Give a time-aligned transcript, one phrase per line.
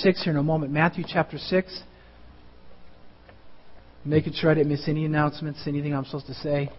[0.00, 0.72] 6 here in a moment.
[0.72, 1.82] Matthew chapter 6.
[4.04, 6.70] Making sure I didn't miss any announcements, anything I'm supposed to say.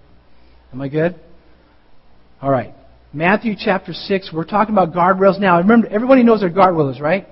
[0.73, 1.15] Am I good?
[2.41, 2.73] All right.
[3.13, 4.31] Matthew chapter 6.
[4.33, 5.59] We're talking about guardrails now.
[5.59, 7.27] Remember, everybody knows what a guardrail is, right?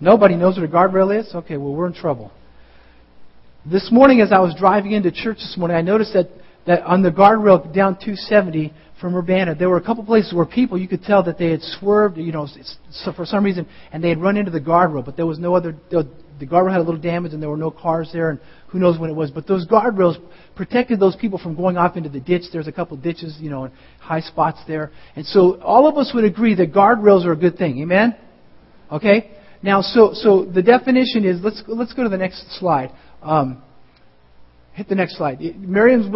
[0.00, 1.34] Nobody knows what a guardrail is?
[1.34, 2.32] Okay, well, we're in trouble.
[3.64, 6.28] This morning, as I was driving into church this morning, I noticed that,
[6.66, 10.78] that on the guardrail down 270, from Urbana, there were a couple places where people,
[10.78, 12.48] you could tell that they had swerved, you know,
[13.14, 15.76] for some reason, and they had run into the guardrail, but there was no other,
[15.90, 18.98] the guardrail had a little damage and there were no cars there, and who knows
[18.98, 19.30] when it was.
[19.30, 20.16] But those guardrails
[20.54, 22.44] protected those people from going off into the ditch.
[22.52, 24.90] There's a couple ditches, you know, and high spots there.
[25.14, 27.80] And so all of us would agree that guardrails are a good thing.
[27.82, 28.16] Amen?
[28.90, 29.30] Okay?
[29.62, 32.92] Now, so, so the definition is, let's, let's go to the next slide.
[33.22, 33.62] Um,
[34.76, 35.40] hit the next slide.
[35.58, 36.06] Merriam's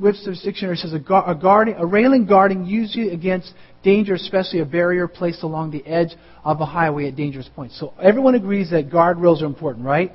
[0.00, 3.54] Webster's dictionary says a, a, guarding, a railing guarding usually against
[3.84, 6.08] danger, especially a barrier placed along the edge
[6.42, 7.78] of a highway at dangerous points.
[7.78, 10.12] So everyone agrees that guardrails are important, right?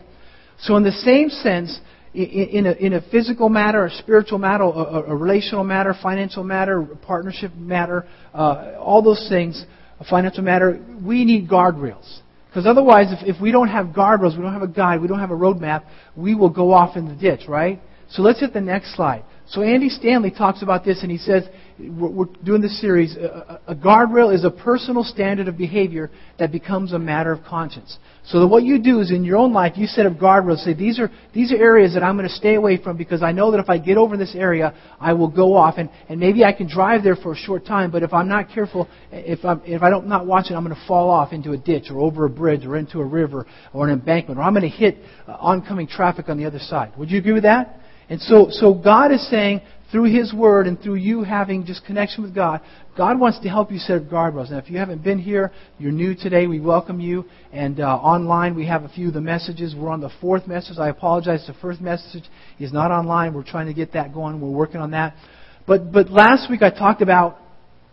[0.60, 1.80] So in the same sense,
[2.14, 6.44] in, in, a, in a, physical matter, a spiritual matter, a, a relational matter, financial
[6.44, 9.64] matter, partnership matter, uh, all those things,
[10.02, 12.20] a financial matter, we need guardrails.
[12.50, 15.20] Because otherwise, if, if we don't have guardrails, we don't have a guide, we don't
[15.20, 15.86] have a roadmap,
[16.17, 17.82] we will go off in the ditch, right?
[18.09, 19.23] So let's hit the next slide.
[19.48, 21.44] So Andy Stanley talks about this, and he says,
[21.80, 27.00] we're doing this series, a, guardrail is a personal standard of behavior that becomes a
[27.00, 27.98] matter of conscience.
[28.26, 30.64] So that what you do is in your own life, you set up guardrails.
[30.64, 33.32] Say, these are, these are areas that I'm going to stay away from because I
[33.32, 35.76] know that if I get over this area, I will go off.
[35.78, 38.50] And, and maybe I can drive there for a short time, but if I'm not
[38.50, 41.52] careful, if, I'm, if I don't not watch it, I'm going to fall off into
[41.52, 44.54] a ditch or over a bridge or into a river or an embankment, or I'm
[44.54, 46.94] going to hit uh, oncoming traffic on the other side.
[46.98, 47.80] Would you agree with that?
[48.14, 49.61] And so, so God is saying,
[49.92, 52.61] through His Word and through you having just connection with God,
[52.95, 54.52] God wants to help you set guardrails.
[54.52, 57.25] Now, if you haven't been here, you're new today, we welcome you.
[57.52, 59.73] And uh, online, we have a few of the messages.
[59.75, 60.78] We're on the fourth message.
[60.78, 61.44] I apologize.
[61.47, 62.25] The first message
[62.59, 63.33] is not online.
[63.33, 64.39] We're trying to get that going.
[64.39, 65.16] We're working on that.
[65.65, 67.39] But, but last week, I talked about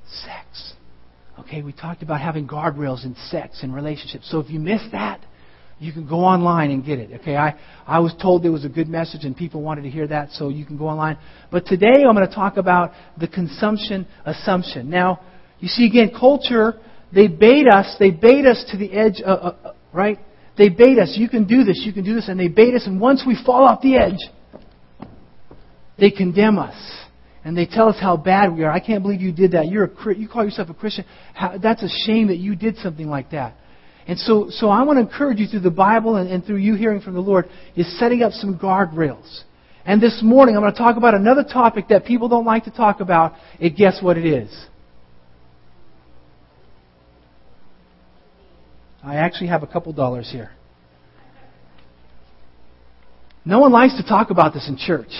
[0.06, 0.74] sex.
[1.38, 4.30] Okay, we talked about having guardrails in sex and relationships.
[4.30, 5.22] So if you missed that,
[5.80, 7.20] you can go online and get it.
[7.20, 10.06] Okay, I, I was told there was a good message and people wanted to hear
[10.06, 11.16] that, so you can go online.
[11.50, 14.90] But today I'm going to talk about the consumption assumption.
[14.90, 15.20] Now,
[15.58, 16.74] you see again, culture,
[17.14, 20.18] they bait us, they bait us to the edge, of, uh, uh, right?
[20.58, 21.14] They bait us.
[21.16, 23.36] You can do this, you can do this, and they bait us, and once we
[23.46, 25.08] fall off the edge,
[25.98, 26.76] they condemn us.
[27.42, 28.70] And they tell us how bad we are.
[28.70, 29.68] I can't believe you did that.
[29.68, 31.06] You're a, you call yourself a Christian.
[31.32, 33.56] How, that's a shame that you did something like that.
[34.06, 36.74] And so, so I want to encourage you through the Bible and, and through you
[36.74, 39.42] hearing from the Lord is setting up some guardrails.
[39.84, 42.70] And this morning I'm going to talk about another topic that people don't like to
[42.70, 43.34] talk about.
[43.60, 44.66] And guess what it is?
[49.02, 50.50] I actually have a couple dollars here.
[53.44, 55.12] No one likes to talk about this in church.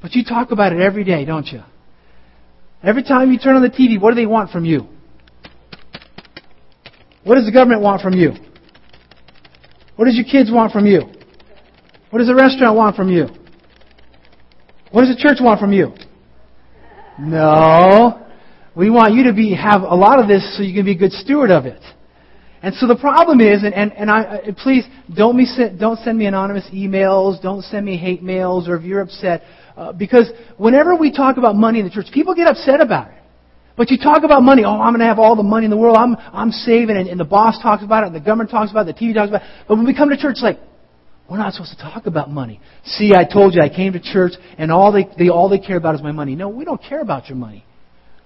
[0.00, 1.62] But you talk about it every day, don't you?
[2.82, 4.88] Every time you turn on the TV, what do they want from you?
[7.24, 8.32] What does the government want from you?
[9.96, 11.02] What does your kids want from you?
[12.10, 13.28] What does the restaurant want from you?
[14.90, 15.94] What does the church want from you?
[17.18, 18.26] No.
[18.74, 20.98] We want you to be have a lot of this so you can be a
[20.98, 21.82] good steward of it.
[22.62, 24.84] And so the problem is, and, and, and I, please
[25.14, 25.46] don't, me,
[25.78, 29.42] don't send me anonymous emails, don't send me hate mails, or if you're upset,
[29.76, 33.21] uh, because whenever we talk about money in the church, people get upset about it.
[33.76, 34.64] But you talk about money.
[34.64, 35.96] Oh, I'm going to have all the money in the world.
[35.96, 36.96] I'm, I'm saving.
[36.96, 38.08] And, and the boss talks about it.
[38.08, 38.96] And the government talks about it.
[38.96, 39.48] The TV talks about it.
[39.66, 40.58] But when we come to church, it's like,
[41.30, 42.60] we're not supposed to talk about money.
[42.84, 45.78] See, I told you I came to church and all they, they, all they care
[45.78, 46.34] about is my money.
[46.34, 47.64] No, we don't care about your money.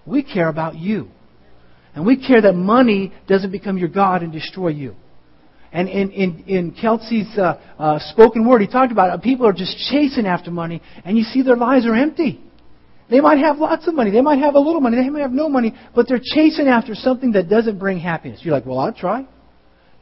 [0.04, 1.10] We care about you.
[1.94, 4.96] And we care that money doesn't become your God and destroy you.
[5.72, 9.22] And in, in, in Kelsey's uh, uh, spoken word, he talked about it.
[9.22, 12.40] people are just chasing after money, and you see their lives are empty.
[13.08, 14.10] They might have lots of money.
[14.10, 14.96] They might have a little money.
[14.96, 18.40] They might have no money, but they're chasing after something that doesn't bring happiness.
[18.42, 19.26] You're like, well, I'll try.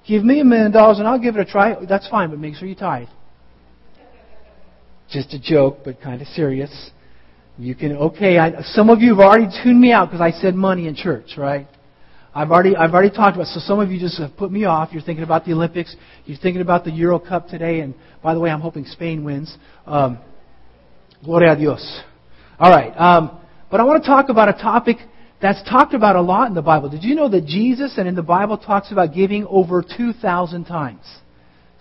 [0.07, 1.77] Give me a million dollars and I'll give it a try.
[1.87, 3.09] That's fine, but make sure you tithe.
[5.11, 6.91] Just a joke, but kind of serious.
[7.59, 10.55] You can, okay, I, some of you have already tuned me out because I said
[10.55, 11.69] money in church, right?
[12.35, 14.89] I've already, I've already talked about, so some of you just have put me off.
[14.93, 15.95] You're thinking about the Olympics.
[16.25, 19.57] You're thinking about the Euro Cup today, and by the way, I'm hoping Spain wins.
[19.87, 20.19] Um,
[21.25, 22.03] gloria a Dios.
[22.59, 22.93] All right.
[22.97, 23.41] Um,
[23.71, 24.99] but I want to talk about a topic
[25.43, 26.89] that's talked about a lot in the Bible.
[26.89, 31.03] Did you know that Jesus and in the Bible talks about giving over 2,000 times?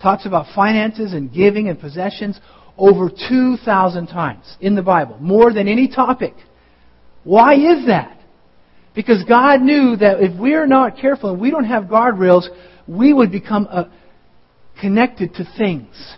[0.02, 2.40] Talks about finances and giving and possessions
[2.78, 5.18] over 2,000 times in the Bible.
[5.20, 6.34] More than any topic.
[7.24, 8.18] Why is that?
[8.96, 12.48] Because God knew that if we're not careful and we don't have guardrails,
[12.88, 13.86] we would become uh,
[14.82, 16.16] connected to things.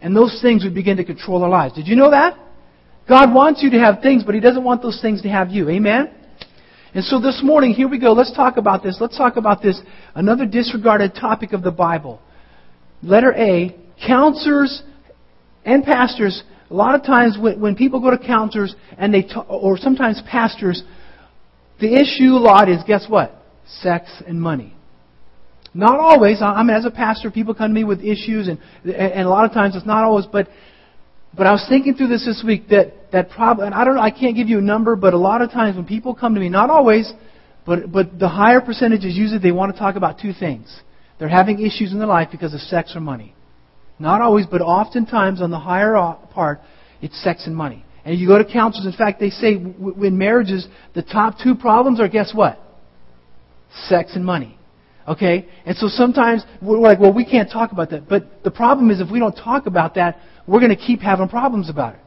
[0.00, 1.74] And those things would begin to control our lives.
[1.74, 2.38] Did you know that?
[3.08, 5.68] God wants you to have things, but He doesn't want those things to have you.
[5.68, 6.10] Amen?
[6.94, 8.12] And so this morning, here we go.
[8.12, 8.98] Let's talk about this.
[9.00, 9.80] Let's talk about this,
[10.14, 12.20] another disregarded topic of the Bible.
[13.02, 14.82] Letter A, counselors
[15.64, 19.46] and pastors, a lot of times when, when people go to counselors and they, talk,
[19.48, 20.82] or sometimes pastors,
[21.80, 23.34] the issue a lot is, guess what?
[23.66, 24.74] Sex and money.
[25.74, 26.40] Not always.
[26.40, 29.44] I mean, as a pastor, people come to me with issues, and, and a lot
[29.44, 30.48] of times it's not always, but
[31.36, 34.02] but I was thinking through this this week that that problem, and I don't know,
[34.02, 36.40] I can't give you a number, but a lot of times when people come to
[36.40, 37.12] me, not always,
[37.66, 40.80] but but the higher percentage is usually they want to talk about two things.
[41.18, 43.34] They're having issues in their life because of sex or money.
[43.98, 45.94] Not always, but oftentimes on the higher
[46.32, 46.60] part,
[47.00, 47.84] it's sex and money.
[48.04, 48.86] And you go to counselors.
[48.86, 52.58] In fact, they say in marriages, the top two problems are guess what?
[53.88, 54.58] Sex and money.
[55.08, 55.46] Okay?
[55.64, 58.08] And so sometimes we're like, well, we can't talk about that.
[58.08, 61.28] But the problem is if we don't talk about that, we're going to keep having
[61.28, 62.00] problems about it.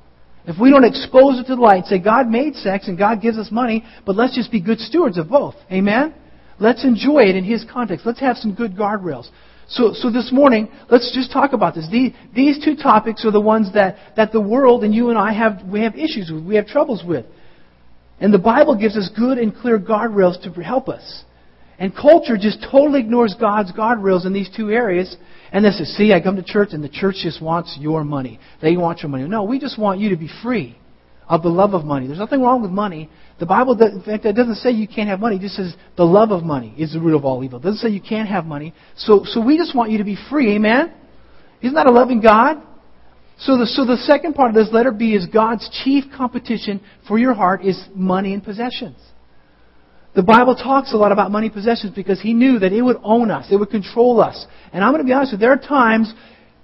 [0.45, 3.21] If we don't expose it to the light and say, God made sex and God
[3.21, 5.55] gives us money, but let's just be good stewards of both.
[5.71, 6.13] Amen?
[6.59, 8.05] Let's enjoy it in His context.
[8.05, 9.27] Let's have some good guardrails.
[9.67, 11.87] So, so this morning, let's just talk about this.
[11.91, 15.33] These, these two topics are the ones that, that the world and you and I
[15.33, 17.25] have, we have issues with, we have troubles with.
[18.19, 21.23] And the Bible gives us good and clear guardrails to help us.
[21.79, 25.15] And culture just totally ignores God's guardrails in these two areas.
[25.51, 28.39] And they say, see, I come to church and the church just wants your money.
[28.61, 29.27] They want your money.
[29.27, 30.77] No, we just want you to be free
[31.29, 32.07] of the love of money.
[32.07, 33.09] There's nothing wrong with money.
[33.39, 35.35] The Bible, in fact, it doesn't say you can't have money.
[35.35, 37.59] It just says the love of money is the root of all evil.
[37.59, 38.73] It doesn't say you can't have money.
[38.95, 40.55] So, so we just want you to be free.
[40.55, 40.93] Amen?
[41.61, 42.61] Isn't that a loving God?
[43.39, 47.19] So the, so the second part of this letter B is God's chief competition for
[47.19, 48.97] your heart is money and possessions.
[50.17, 53.29] The Bible talks a lot about money possessions because he knew that it would own
[53.29, 54.47] us, it would control us.
[54.73, 56.11] And I'm going to be honest with you, there are times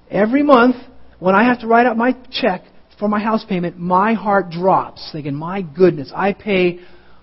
[0.09, 0.75] every month
[1.19, 2.63] when I have to write out my check
[2.97, 6.79] for my house payment, my heart drops, thinking, my goodness, I pay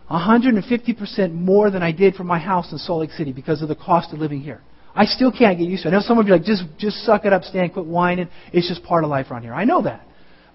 [0.09, 3.75] 150% more than I did for my house in Salt Lake City because of the
[3.75, 4.63] cost of living here.
[4.95, 5.91] I still can't get used to it.
[5.91, 8.29] I know some of you are like, just, just suck it up, Stan, quit whining.
[8.53, 9.55] It's just part of life around here.
[9.55, 10.07] I know that.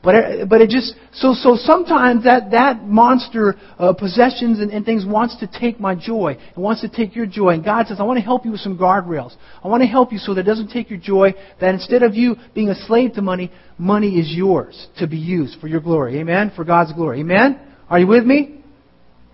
[0.06, 4.86] But it, but it just so so sometimes that that monster uh, possessions and, and
[4.86, 6.38] things wants to take my joy.
[6.56, 7.50] It wants to take your joy.
[7.50, 9.36] And God says, I want to help you with some guardrails.
[9.64, 11.34] I want to help you so that it doesn't take your joy.
[11.60, 15.60] That instead of you being a slave to money, money is yours to be used
[15.60, 16.20] for your glory.
[16.20, 16.52] Amen.
[16.56, 17.22] For God's glory.
[17.22, 17.60] Amen.
[17.90, 18.62] Are you with me?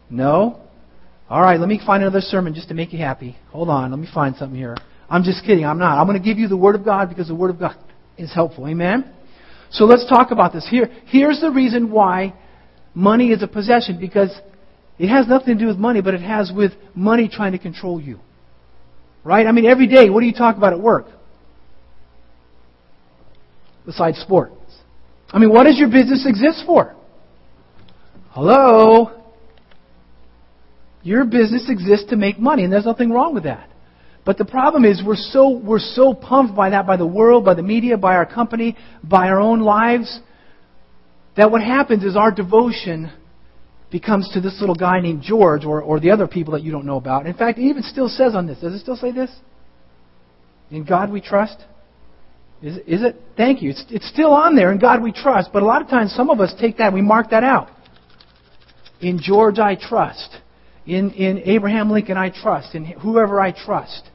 [0.10, 0.62] No.
[1.30, 1.60] All right.
[1.60, 3.36] Let me find another sermon just to make you happy.
[3.50, 3.92] Hold on.
[3.92, 4.78] Let me find something here.
[5.10, 5.66] I'm just kidding.
[5.66, 6.00] I'm not.
[6.00, 7.76] I'm going to give you the Word of God because the Word of God
[8.18, 8.70] is helpful.
[8.70, 9.14] Amen.
[9.72, 10.68] So let's talk about this.
[10.70, 12.34] Here, here's the reason why
[12.94, 14.30] money is a possession because
[15.00, 18.00] it has nothing to do with money, but it has with money trying to control
[18.00, 18.20] you.
[19.24, 19.48] Right?
[19.48, 21.08] I mean, every day, what do you talk about at work?
[23.86, 24.56] Besides sports.
[25.30, 26.96] I mean, what does your business exist for?
[28.32, 29.24] Hello?
[31.02, 33.71] Your business exists to make money, and there's nothing wrong with that.
[34.24, 37.56] But the problem is we're so, we're so pumped by that, by the world, by
[37.56, 40.20] the media, by our company, by our own lives,
[41.38, 43.12] that what happens is our devotion
[43.92, 46.86] becomes to this little guy named George or, or the other people that you don't
[46.86, 47.26] know about.
[47.26, 48.60] In fact, it even still says on this.
[48.60, 49.32] Does it still say this?
[50.70, 51.58] In God we trust?
[52.62, 53.16] Is, is it?
[53.36, 53.72] Thank you.
[53.72, 54.72] It's, it's still on there.
[54.72, 55.50] In God we trust.
[55.52, 57.70] But a lot of times some of us take that we mark that out.
[59.02, 60.38] In George I trust.
[60.86, 62.76] In, in Abraham Lincoln I trust.
[62.76, 64.11] In whoever I trust.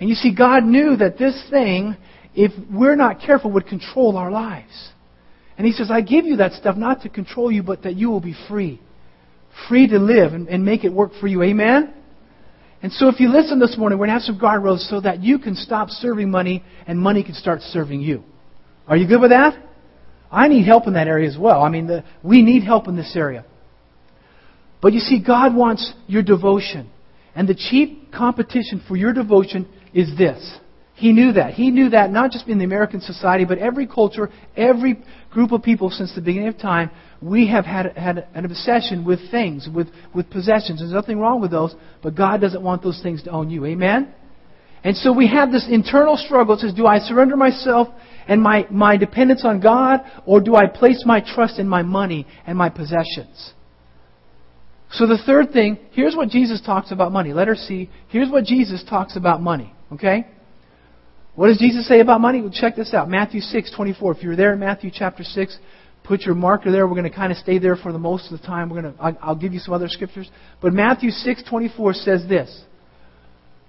[0.00, 1.96] And you see, God knew that this thing,
[2.34, 4.90] if we're not careful, would control our lives.
[5.56, 8.10] And He says, I give you that stuff not to control you, but that you
[8.10, 8.80] will be free.
[9.68, 11.42] Free to live and, and make it work for you.
[11.42, 11.94] Amen?
[12.82, 15.22] And so if you listen this morning, we're going to have some guardrails so that
[15.22, 18.22] you can stop serving money and money can start serving you.
[18.86, 19.56] Are you good with that?
[20.30, 21.62] I need help in that area as well.
[21.62, 23.46] I mean, the, we need help in this area.
[24.82, 26.90] But you see, God wants your devotion.
[27.34, 30.58] And the cheap competition for your devotion is this.
[30.96, 31.54] He knew that.
[31.54, 35.62] He knew that not just in the American society, but every culture, every group of
[35.62, 39.88] people since the beginning of time, we have had, had an obsession with things, with,
[40.14, 40.80] with possessions.
[40.80, 43.64] There's nothing wrong with those, but God doesn't want those things to own you.
[43.66, 44.14] Amen?
[44.84, 46.54] And so we have this internal struggle.
[46.54, 47.88] It says, do I surrender myself
[48.28, 52.26] and my, my dependence on God, or do I place my trust in my money
[52.46, 53.52] and my possessions?
[54.92, 57.32] So the third thing, here's what Jesus talks about money.
[57.32, 59.73] Let Letter C, here's what Jesus talks about money.
[59.92, 60.26] Okay?
[61.34, 62.40] What does Jesus say about money?
[62.40, 63.08] Well, check this out.
[63.08, 64.16] Matthew 6, 24.
[64.16, 65.58] If you're there in Matthew chapter 6,
[66.04, 66.86] put your marker there.
[66.86, 68.70] We're going to kind of stay there for the most of the time.
[68.70, 70.30] We're going to, I'll give you some other scriptures.
[70.60, 72.62] But Matthew 6, 24 says this.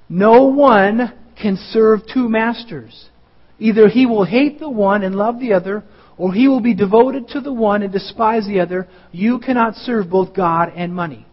[0.07, 3.09] No one can serve two masters.
[3.57, 5.83] Either he will hate the one and love the other,
[6.17, 8.87] or he will be devoted to the one and despise the other.
[9.11, 11.25] You cannot serve both God and money.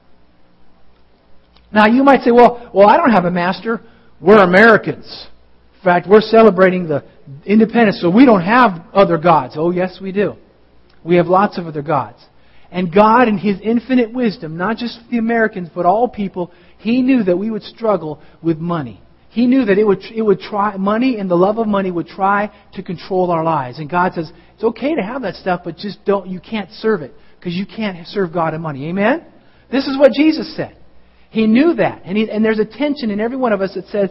[1.73, 3.83] Now you might say, well, well, I don't have a master.
[4.23, 5.27] We're Americans.
[5.75, 7.05] In fact, we're celebrating the
[7.45, 9.55] independence, so we don't have other gods.
[9.57, 10.37] Oh, yes, we do.
[11.05, 12.19] We have lots of other gods.
[12.71, 17.25] And God, in His infinite wisdom, not just the Americans, but all people, He knew
[17.25, 19.03] that we would struggle with money.
[19.31, 22.07] He knew that it would, it would try, money and the love of money would
[22.07, 23.79] try to control our lives.
[23.79, 27.03] And God says, it's okay to have that stuff, but just don't, you can't serve
[27.03, 27.13] it.
[27.39, 28.89] Because you can't serve God and money.
[28.89, 29.25] Amen?
[29.71, 30.77] This is what Jesus said.
[31.33, 32.03] He knew that.
[32.05, 34.11] And, he, and there's a tension in every one of us that says,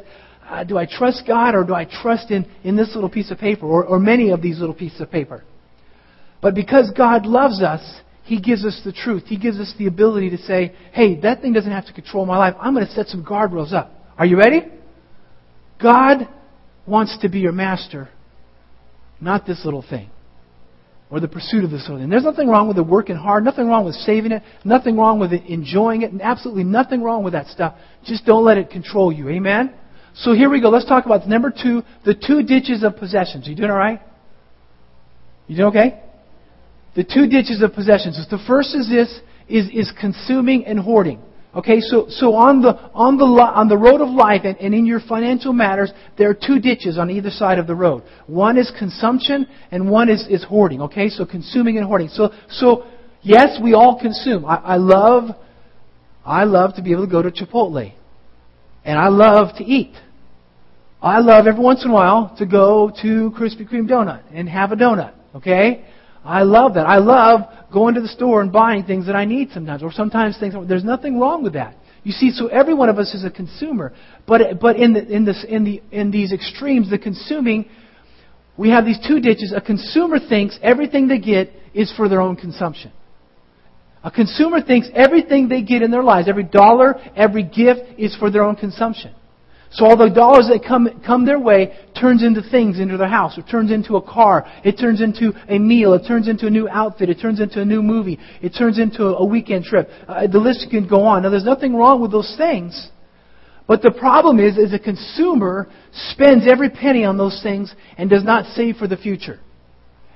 [0.49, 3.37] uh, do I trust God or do I trust in, in this little piece of
[3.37, 5.43] paper or, or many of these little pieces of paper?
[6.41, 7.81] But because God loves us,
[8.23, 9.25] He gives us the truth.
[9.27, 12.39] He gives us the ability to say, hey, that thing doesn't have to control my
[12.39, 12.55] life.
[12.59, 13.93] I'm going to set some guardrails up.
[14.17, 14.63] Are you ready?
[15.79, 16.27] God
[16.87, 18.09] wants to be your master,
[19.21, 20.09] not this little thing
[21.11, 22.09] or the pursuit of this little thing.
[22.09, 25.33] There's nothing wrong with it working hard, nothing wrong with saving it, nothing wrong with
[25.33, 27.75] it enjoying it, and absolutely nothing wrong with that stuff.
[28.05, 29.27] Just don't let it control you.
[29.27, 29.73] Amen?
[30.15, 30.69] So here we go.
[30.69, 33.45] Let's talk about number two, the two ditches of possessions.
[33.45, 34.01] You doing all right?
[35.47, 36.01] You doing okay?
[36.95, 38.17] The two ditches of possessions.
[38.29, 41.21] The first is this, is, is consuming and hoarding.
[41.53, 44.85] Okay, so, so on the, on the, on the road of life and, and in
[44.85, 48.03] your financial matters, there are two ditches on either side of the road.
[48.27, 50.81] One is consumption and one is, is hoarding.
[50.83, 52.07] Okay, so consuming and hoarding.
[52.07, 52.85] So, so
[53.21, 54.45] yes, we all consume.
[54.45, 55.35] I, I love,
[56.25, 57.93] I love to be able to go to Chipotle.
[58.85, 59.93] And I love to eat.
[61.01, 64.71] I love every once in a while to go to Krispy Kreme donut and have
[64.71, 65.13] a donut.
[65.35, 65.85] Okay?
[66.23, 66.85] I love that.
[66.85, 67.41] I love
[67.73, 70.53] going to the store and buying things that I need sometimes, or sometimes things.
[70.67, 71.75] There's nothing wrong with that.
[72.03, 73.93] You see, so every one of us is a consumer,
[74.27, 77.69] but but in the in this in the in these extremes, the consuming,
[78.57, 79.53] we have these two ditches.
[79.55, 82.91] A consumer thinks everything they get is for their own consumption.
[84.03, 88.31] A consumer thinks everything they get in their lives, every dollar, every gift, is for
[88.31, 89.13] their own consumption.
[89.73, 93.37] So all the dollars that come, come their way turns into things into their house.
[93.37, 94.45] It turns into a car.
[94.65, 95.93] It turns into a meal.
[95.93, 97.09] It turns into a new outfit.
[97.09, 98.19] It turns into a new movie.
[98.41, 99.89] It turns into a weekend trip.
[100.07, 101.23] Uh, the list can go on.
[101.23, 102.89] Now there's nothing wrong with those things.
[103.65, 108.25] But the problem is, is a consumer spends every penny on those things and does
[108.25, 109.39] not save for the future.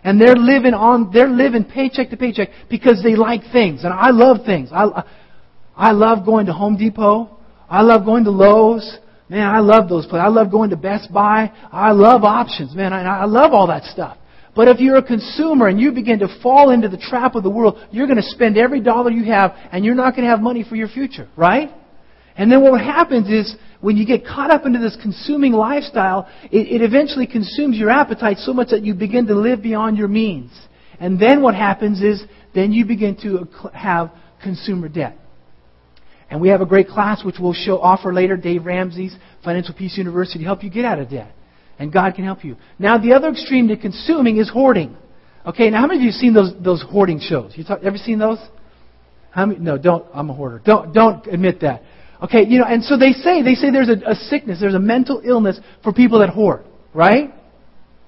[0.04, 3.86] And they're living on, they're living paycheck to paycheck because they like things.
[3.86, 4.70] And I love things.
[4.74, 5.04] I,
[5.78, 7.38] I love going to Home Depot.
[7.70, 8.98] I love going to Lowe's.
[9.30, 10.24] Man, I love those places.
[10.24, 11.52] I love going to Best Buy.
[11.72, 12.76] I love options.
[12.76, 14.18] Man, I, I love all that stuff.
[14.56, 17.50] But if you're a consumer and you begin to fall into the trap of the
[17.50, 20.40] world, you're going to spend every dollar you have and you're not going to have
[20.40, 21.70] money for your future, right?
[22.38, 26.82] And then what happens is when you get caught up into this consuming lifestyle, it,
[26.82, 30.52] it eventually consumes your appetite so much that you begin to live beyond your means.
[31.00, 35.18] And then what happens is then you begin to have consumer debt.
[36.30, 39.98] And we have a great class which we'll show offer later, Dave Ramsey's Financial Peace
[39.98, 41.32] University, to help you get out of debt.
[41.78, 42.56] And God can help you.
[42.80, 44.98] Now, the other extreme to consuming is hoarding.
[45.46, 47.54] Okay, now how many of you have seen those, those hoarding shows?
[47.56, 48.40] You talk, ever seen those?
[49.30, 49.60] How many?
[49.60, 50.06] No, don't.
[50.14, 50.62] I'm a hoarder.
[50.66, 51.84] Don't, don't admit that.
[52.24, 54.80] Okay, you know, and so they say, they say there's a, a sickness, there's a
[54.80, 57.34] mental illness for people that hoard, right?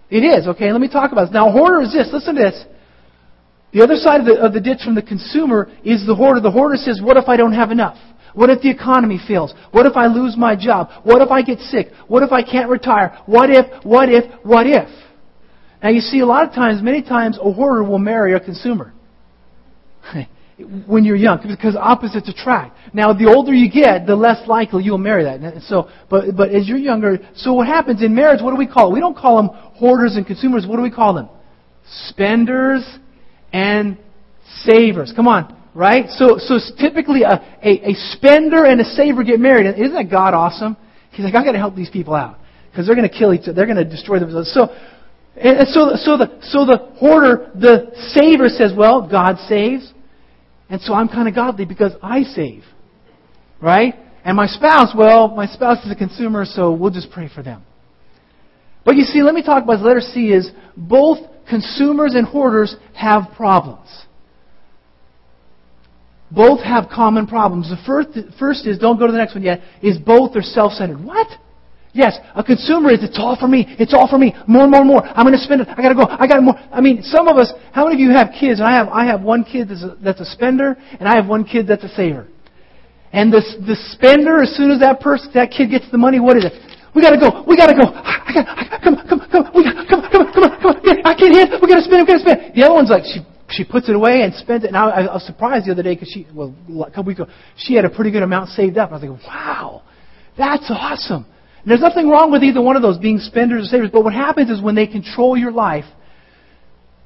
[0.09, 1.33] It is, okay, let me talk about this.
[1.33, 2.65] Now, hoarder is this, listen to this.
[3.73, 6.39] The other side of the, of the ditch from the consumer is the hoarder.
[6.39, 7.97] The hoarder says, what if I don't have enough?
[8.33, 9.53] What if the economy fails?
[9.71, 10.89] What if I lose my job?
[11.03, 11.87] What if I get sick?
[12.07, 13.19] What if I can't retire?
[13.25, 14.87] What if, what if, what if?
[15.81, 18.93] Now you see, a lot of times, many times, a hoarder will marry a consumer.
[20.87, 22.77] when you're young, because opposites attract.
[22.93, 25.39] Now, the older you get, the less likely you'll marry that.
[25.39, 28.67] And So, but, but as you're younger, so what happens in marriage, what do we
[28.67, 28.93] call it?
[28.93, 30.65] We don't call them hoarders and consumers.
[30.65, 31.29] What do we call them?
[32.07, 32.83] Spenders
[33.53, 33.97] and
[34.63, 35.13] savers.
[35.15, 36.09] Come on, right?
[36.09, 39.67] So, so typically a, a, a spender and a saver get married.
[39.67, 40.77] Isn't that God awesome?
[41.11, 42.39] He's like, I've got to help these people out
[42.69, 43.53] because they're going to kill each other.
[43.53, 44.51] They're going to destroy themselves.
[44.53, 44.69] So,
[45.35, 49.93] and so, so the so the hoarder, the saver says, well, God saves,
[50.69, 52.63] and so I'm kind of godly because I save,
[53.61, 53.93] right?
[54.23, 57.63] And my spouse, well, my spouse is a consumer, so we'll just pray for them.
[58.83, 62.75] But you see, let me talk about the letter C is both consumers and hoarders
[62.93, 63.87] have problems.
[66.29, 67.69] Both have common problems.
[67.69, 71.03] The first, first is, don't go to the next one yet, is both are self-centered.
[71.03, 71.27] What?
[71.93, 75.03] Yes, a consumer is, it's all for me, it's all for me, more more more.
[75.03, 76.55] I'm going to spend it, I got to go, I got more.
[76.71, 78.61] I mean, some of us, how many of you have kids?
[78.61, 81.43] I have, I have one kid that's a, that's a spender, and I have one
[81.43, 82.27] kid that's a saver.
[83.13, 86.37] And the, the spender, as soon as that person, that kid gets the money, what
[86.37, 86.53] is it?
[86.95, 87.43] We gotta go.
[87.47, 87.91] We gotta go.
[87.93, 89.51] I got, I, come, come, come.
[89.53, 90.75] We got, come, come, come, come.
[91.05, 91.61] I can't hit.
[91.61, 91.99] We gotta spin.
[92.01, 92.51] We gotta spin.
[92.55, 94.67] The other one's like she she puts it away and spends it.
[94.67, 96.53] And I, I was surprised the other day because she well
[96.83, 98.91] a couple weeks ago she had a pretty good amount saved up.
[98.91, 99.83] I was like, wow,
[100.37, 101.25] that's awesome.
[101.61, 103.89] And there's nothing wrong with either one of those being spenders or savers.
[103.91, 105.85] But what happens is when they control your life,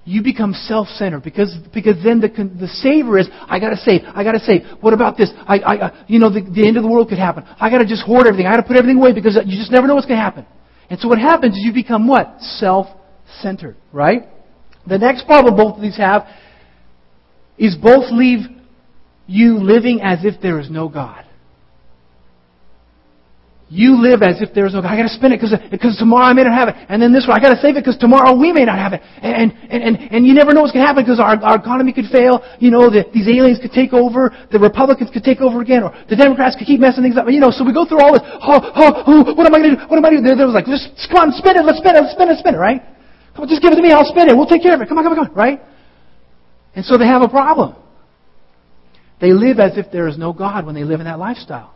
[0.03, 4.23] you become self-centered because because then the the saver is I got to save, I
[4.23, 4.63] got to save.
[4.81, 5.29] What about this?
[5.47, 7.43] I, I uh, you know the, the end of the world could happen.
[7.59, 8.47] I got to just hoard everything.
[8.47, 10.45] I got to put everything away because uh, you just never know what's to happen.
[10.89, 14.23] And so what happens is you become what self-centered, right?
[14.87, 16.23] The next problem both of these have
[17.57, 18.39] is both leave
[19.27, 21.25] you living as if there is no God.
[23.71, 24.91] You live as if there is no God.
[24.91, 27.23] I got to spend it because tomorrow I may not have it, and then this
[27.23, 29.79] one I got to save it because tomorrow we may not have it, and and
[29.79, 32.43] and and you never know what's going to happen because our our economy could fail.
[32.59, 35.95] You know, the, these aliens could take over, the Republicans could take over again, or
[36.11, 37.31] the Democrats could keep messing things up.
[37.31, 38.27] You know, so we go through all this.
[38.43, 39.87] Oh, oh, oh what am I going to do?
[39.87, 40.35] What am I going to do?
[40.35, 41.63] There was like, just come on, spend it.
[41.63, 42.03] Let's spend it.
[42.03, 42.43] Let's spend it.
[42.43, 42.59] Spend it.
[42.59, 42.83] Right?
[43.39, 43.95] Come on, just give it to me.
[43.95, 44.35] I'll spend it.
[44.35, 44.91] We'll take care of it.
[44.91, 45.35] Come on, come on, come on.
[45.39, 45.63] Right?
[46.75, 47.79] And so they have a problem.
[49.23, 51.71] They live as if there is no God when they live in that lifestyle.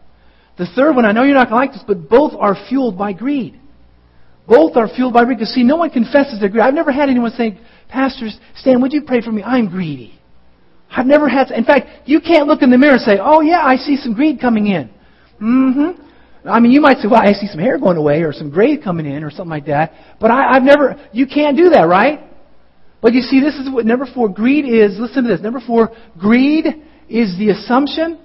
[0.57, 2.97] The third one, I know you're not going to like this, but both are fueled
[2.97, 3.59] by greed.
[4.47, 5.39] Both are fueled by greed.
[5.39, 6.63] Because see, no one confesses their greed.
[6.63, 7.59] I've never had anyone say,
[7.89, 9.43] Pastor Stan, would you pray for me?
[9.43, 10.19] I'm greedy.
[10.89, 13.61] I've never had, in fact, you can't look in the mirror and say, oh yeah,
[13.63, 14.89] I see some greed coming in.
[15.41, 16.47] Mm-hmm.
[16.47, 18.77] I mean, you might say, well, I see some hair going away or some gray
[18.77, 19.93] coming in or something like that.
[20.21, 22.21] But I, I've never, you can't do that, right?
[23.01, 25.41] But you see, this is what number four, greed is, listen to this.
[25.41, 26.65] Number four, greed
[27.09, 28.19] is the assumption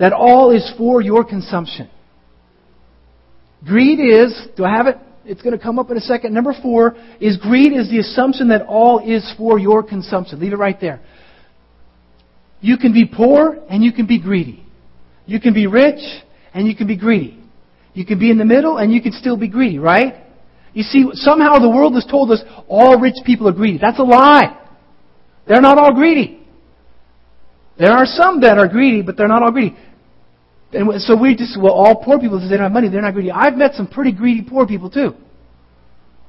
[0.00, 1.88] that all is for your consumption.
[3.64, 4.96] Greed is, do I have it?
[5.26, 6.32] It's going to come up in a second.
[6.32, 10.40] Number four is greed is the assumption that all is for your consumption.
[10.40, 11.00] Leave it right there.
[12.62, 14.64] You can be poor and you can be greedy.
[15.26, 16.00] You can be rich
[16.54, 17.38] and you can be greedy.
[17.92, 20.14] You can be in the middle and you can still be greedy, right?
[20.72, 23.78] You see, somehow the world has told us all rich people are greedy.
[23.78, 24.58] That's a lie.
[25.46, 26.40] They're not all greedy.
[27.78, 29.76] There are some that are greedy, but they're not all greedy.
[30.72, 33.30] And so we just, well, all poor people, they don't have money, they're not greedy.
[33.30, 35.14] I've met some pretty greedy poor people too.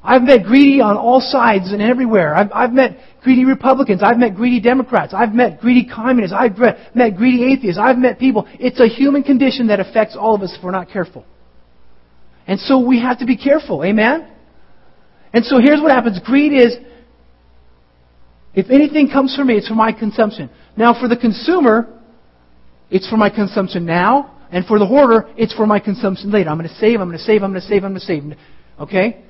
[0.03, 2.35] I've met greedy on all sides and everywhere.
[2.35, 4.01] I've, I've met greedy Republicans.
[4.03, 5.13] I've met greedy Democrats.
[5.13, 6.35] I've met greedy communists.
[6.35, 7.79] I've met greedy atheists.
[7.79, 8.47] I've met people.
[8.53, 11.23] It's a human condition that affects all of us if we're not careful.
[12.47, 13.83] And so we have to be careful.
[13.83, 14.27] Amen?
[15.33, 16.19] And so here's what happens.
[16.25, 16.77] Greed is,
[18.55, 20.49] if anything comes from me, it's for my consumption.
[20.75, 22.00] Now for the consumer,
[22.91, 26.49] it's for my consumption now, and for the hoarder, it's for my consumption later.
[26.49, 28.05] I'm going to save, I'm going to save, I'm going to save, I'm going to
[28.05, 28.23] save.
[28.79, 29.23] Okay?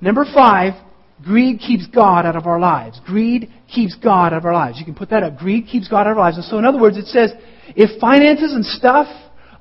[0.00, 0.74] Number five,
[1.22, 3.00] greed keeps God out of our lives.
[3.06, 4.78] Greed keeps God out of our lives.
[4.78, 5.38] You can put that up.
[5.38, 6.36] Greed keeps God out of our lives.
[6.36, 7.32] And so, in other words, it says,
[7.76, 9.06] if finances and stuff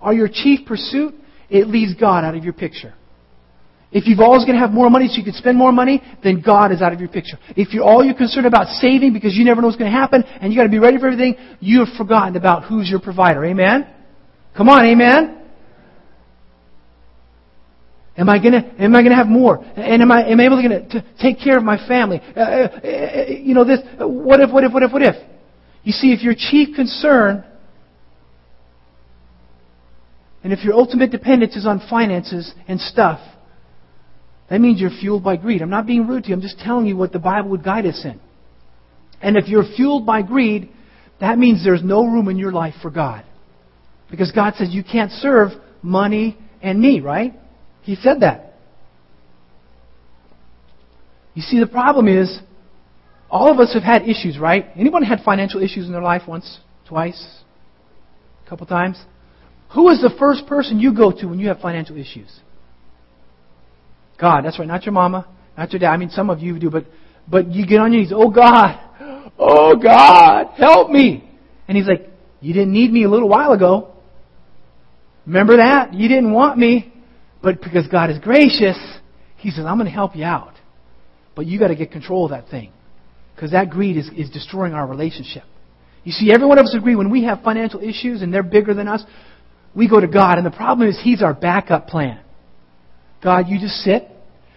[0.01, 1.13] are your chief pursuit,
[1.49, 2.93] it leaves God out of your picture.
[3.91, 6.41] If you've always going to have more money so you can spend more money, then
[6.45, 7.39] God is out of your picture.
[7.55, 10.23] If you're all you're concerned about saving because you never know what's going to happen
[10.41, 13.43] and you got to be ready for everything, you have forgotten about who's your provider.
[13.45, 13.87] Amen?
[14.55, 15.37] Come on, amen?
[18.15, 19.63] Am I gonna am I gonna have more?
[19.77, 22.19] And am I am I able to, to take care of my family?
[22.35, 23.79] Uh, uh, uh, you know this.
[23.97, 24.51] What if?
[24.51, 24.73] What if?
[24.73, 24.91] What if?
[24.91, 25.15] What if?
[25.83, 27.45] You see, if your chief concern
[30.43, 33.21] and if your ultimate dependence is on finances and stuff,
[34.49, 35.61] that means you're fueled by greed.
[35.61, 36.35] I'm not being rude to you.
[36.35, 38.19] I'm just telling you what the Bible would guide us in.
[39.21, 40.69] And if you're fueled by greed,
[41.19, 43.25] that means there's no room in your life for God.
[44.09, 45.51] Because God says you can't serve
[45.83, 47.33] money and me, right?
[47.83, 48.55] He said that.
[51.35, 52.39] You see, the problem is,
[53.29, 54.65] all of us have had issues, right?
[54.75, 57.41] Anyone had financial issues in their life once, twice,
[58.45, 58.99] a couple times?
[59.75, 62.39] Who is the first person you go to when you have financial issues?
[64.19, 64.45] God.
[64.45, 64.67] That's right.
[64.67, 65.27] Not your mama,
[65.57, 65.91] not your dad.
[65.91, 66.85] I mean, some of you do, but,
[67.27, 68.11] but you get on your knees.
[68.13, 68.79] Oh God.
[69.37, 70.47] Oh God.
[70.57, 71.29] Help me.
[71.67, 72.09] And he's like,
[72.41, 73.93] you didn't need me a little while ago.
[75.25, 75.93] Remember that?
[75.93, 76.93] You didn't want me.
[77.41, 78.77] But because God is gracious,
[79.37, 80.55] he says, I'm going to help you out.
[81.35, 82.71] But you got to get control of that thing.
[83.35, 85.43] Because that greed is, is destroying our relationship.
[86.03, 88.73] You see, every one of us agree when we have financial issues and they're bigger
[88.73, 89.03] than us,
[89.75, 90.37] we go to God.
[90.37, 92.19] And the problem is, He's our backup plan.
[93.23, 94.07] God, you just sit,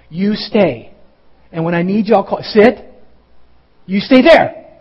[0.08, 0.94] you stay.
[1.50, 2.42] And when I need you, I'll call.
[2.42, 2.78] Sit,
[3.86, 4.80] you stay there.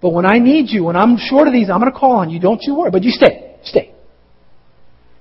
[0.00, 2.30] But when I need you, when I'm short of these, I'm going to call on
[2.30, 2.40] you.
[2.40, 2.90] Don't you worry.
[2.90, 3.56] But you stay.
[3.64, 3.94] Stay.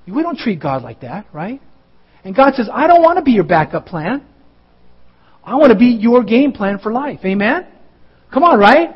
[0.08, 1.62] We don't treat God like that, right?
[2.24, 4.26] And God says, I don't want to be your backup plan.
[5.44, 7.20] I want to be your game plan for life.
[7.24, 7.68] Amen?
[8.34, 8.96] Come on, right?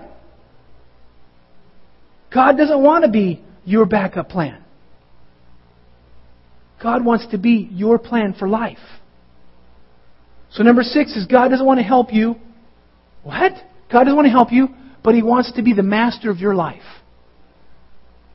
[2.33, 4.61] God doesn't want to be your backup plan.
[6.81, 8.77] God wants to be your plan for life.
[10.55, 12.35] So number six is God doesn't want to help you.
[13.23, 13.51] What?
[13.91, 14.69] God doesn't want to help you,
[15.03, 16.81] but He wants to be the master of your life.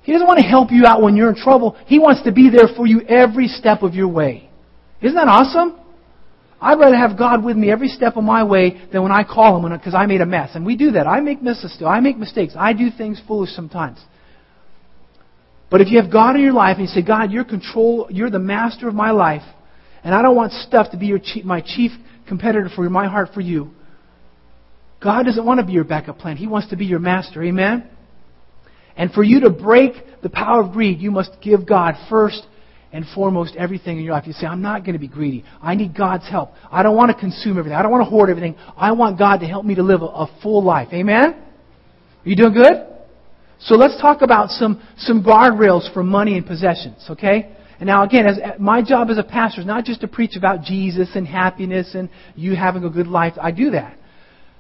[0.03, 1.77] He doesn't want to help you out when you're in trouble.
[1.87, 4.51] He wants to be there for you every step of your way.
[5.01, 5.79] Isn't that awesome?
[6.61, 9.57] I'd rather have God with me every step of my way than when I call
[9.57, 10.51] Him because I made a mess.
[10.55, 11.07] And we do that.
[11.07, 11.89] I make mistakes still.
[11.89, 12.53] I make mistakes.
[12.55, 13.99] I do things foolish sometimes.
[15.71, 18.29] But if you have God in your life and you say, God, you're control, you're
[18.29, 19.45] the master of my life,
[20.05, 21.93] and I don't want stuff to be your chief, my chief
[22.31, 23.73] competitor for my heart for you.
[25.03, 26.37] God doesn't want to be your backup plan.
[26.37, 27.43] He wants to be your master.
[27.43, 27.90] Amen?
[28.97, 32.47] And for you to break the power of greed, you must give God first
[32.93, 34.27] and foremost everything in your life.
[34.27, 35.45] You say, I'm not going to be greedy.
[35.61, 36.53] I need God's help.
[36.71, 37.77] I don't want to consume everything.
[37.77, 38.57] I don't want to hoard everything.
[38.77, 40.88] I want God to help me to live a, a full life.
[40.93, 41.35] Amen?
[41.35, 42.87] Are you doing good?
[43.61, 47.57] So let's talk about some, some guardrails for money and possessions, okay?
[47.81, 50.62] And now again, as, my job as a pastor is not just to preach about
[50.62, 53.33] Jesus and happiness and you having a good life.
[53.40, 53.97] I do that.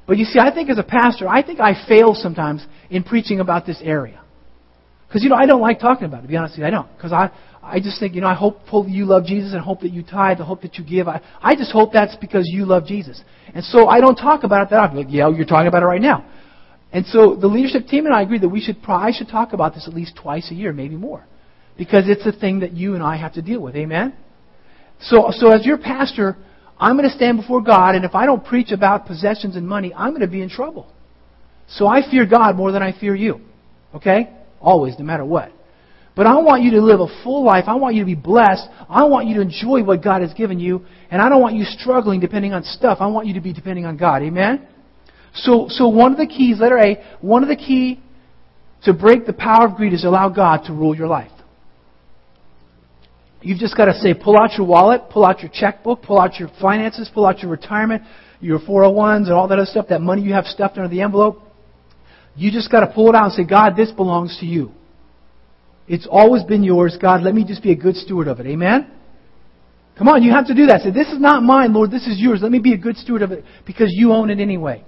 [0.06, 3.38] But you see, I think as a pastor, I think I fail sometimes in preaching
[3.38, 4.20] about this area.
[5.06, 6.66] Because, you know, I don't like talking about it, to be honest with you.
[6.66, 6.88] I don't.
[6.96, 7.30] Because I,
[7.62, 10.40] I just think, you know, I hope, you love Jesus and hope that you tithe,
[10.40, 11.06] I hope that you give.
[11.06, 13.22] I, I just hope that's because you love Jesus.
[13.54, 14.96] And so I don't talk about it that often.
[14.96, 16.24] Like, yeah, you're talking about it right now.
[16.92, 19.74] And so the leadership team and I agree that we should, I should talk about
[19.74, 21.26] this at least twice a year, maybe more.
[21.80, 23.74] Because it's a thing that you and I have to deal with.
[23.74, 24.14] Amen?
[25.00, 26.36] So, so as your pastor,
[26.78, 29.90] I'm going to stand before God, and if I don't preach about possessions and money,
[29.94, 30.92] I'm going to be in trouble.
[31.68, 33.40] So I fear God more than I fear you.
[33.94, 34.28] Okay?
[34.60, 35.52] Always, no matter what.
[36.14, 37.64] But I want you to live a full life.
[37.66, 38.68] I want you to be blessed.
[38.86, 40.84] I want you to enjoy what God has given you.
[41.10, 42.98] And I don't want you struggling depending on stuff.
[43.00, 44.22] I want you to be depending on God.
[44.22, 44.68] Amen?
[45.32, 48.02] So, so one of the keys, letter A, one of the key
[48.82, 51.30] to break the power of greed is allow God to rule your life.
[53.42, 56.38] You've just got to say, pull out your wallet, pull out your checkbook, pull out
[56.38, 58.02] your finances, pull out your retirement,
[58.40, 61.42] your 401s, and all that other stuff, that money you have stuffed under the envelope.
[62.36, 64.72] You just got to pull it out and say, God, this belongs to you.
[65.88, 66.96] It's always been yours.
[67.00, 68.46] God, let me just be a good steward of it.
[68.46, 68.90] Amen?
[69.98, 70.82] Come on, you have to do that.
[70.82, 71.90] Say, this is not mine, Lord.
[71.90, 72.40] This is yours.
[72.42, 74.84] Let me be a good steward of it because you own it anyway.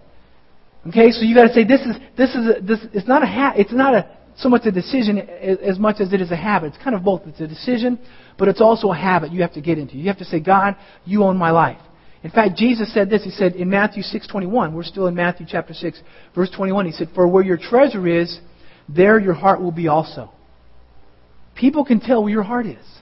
[0.88, 2.78] Okay, so you got to say this is this is a, this.
[2.92, 6.20] It's not a ha- It's not a so much a decision as much as it
[6.20, 6.74] is a habit.
[6.74, 7.22] It's kind of both.
[7.26, 7.98] It's a decision,
[8.38, 9.96] but it's also a habit you have to get into.
[9.96, 11.78] You have to say, God, you own my life.
[12.22, 13.24] In fact, Jesus said this.
[13.24, 14.72] He said in Matthew 6:21.
[14.72, 16.00] We're still in Matthew chapter 6,
[16.34, 16.86] verse 21.
[16.86, 18.40] He said, "For where your treasure is,
[18.88, 20.30] there your heart will be also."
[21.54, 23.00] People can tell where your heart is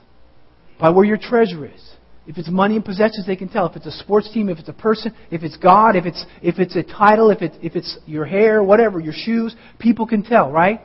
[0.79, 1.91] by where your treasure is.
[2.27, 3.65] If it's money and possessions, they can tell.
[3.67, 6.59] If it's a sports team, if it's a person, if it's God, if it's if
[6.59, 10.51] it's a title, if it's if it's your hair, whatever, your shoes, people can tell,
[10.51, 10.81] right?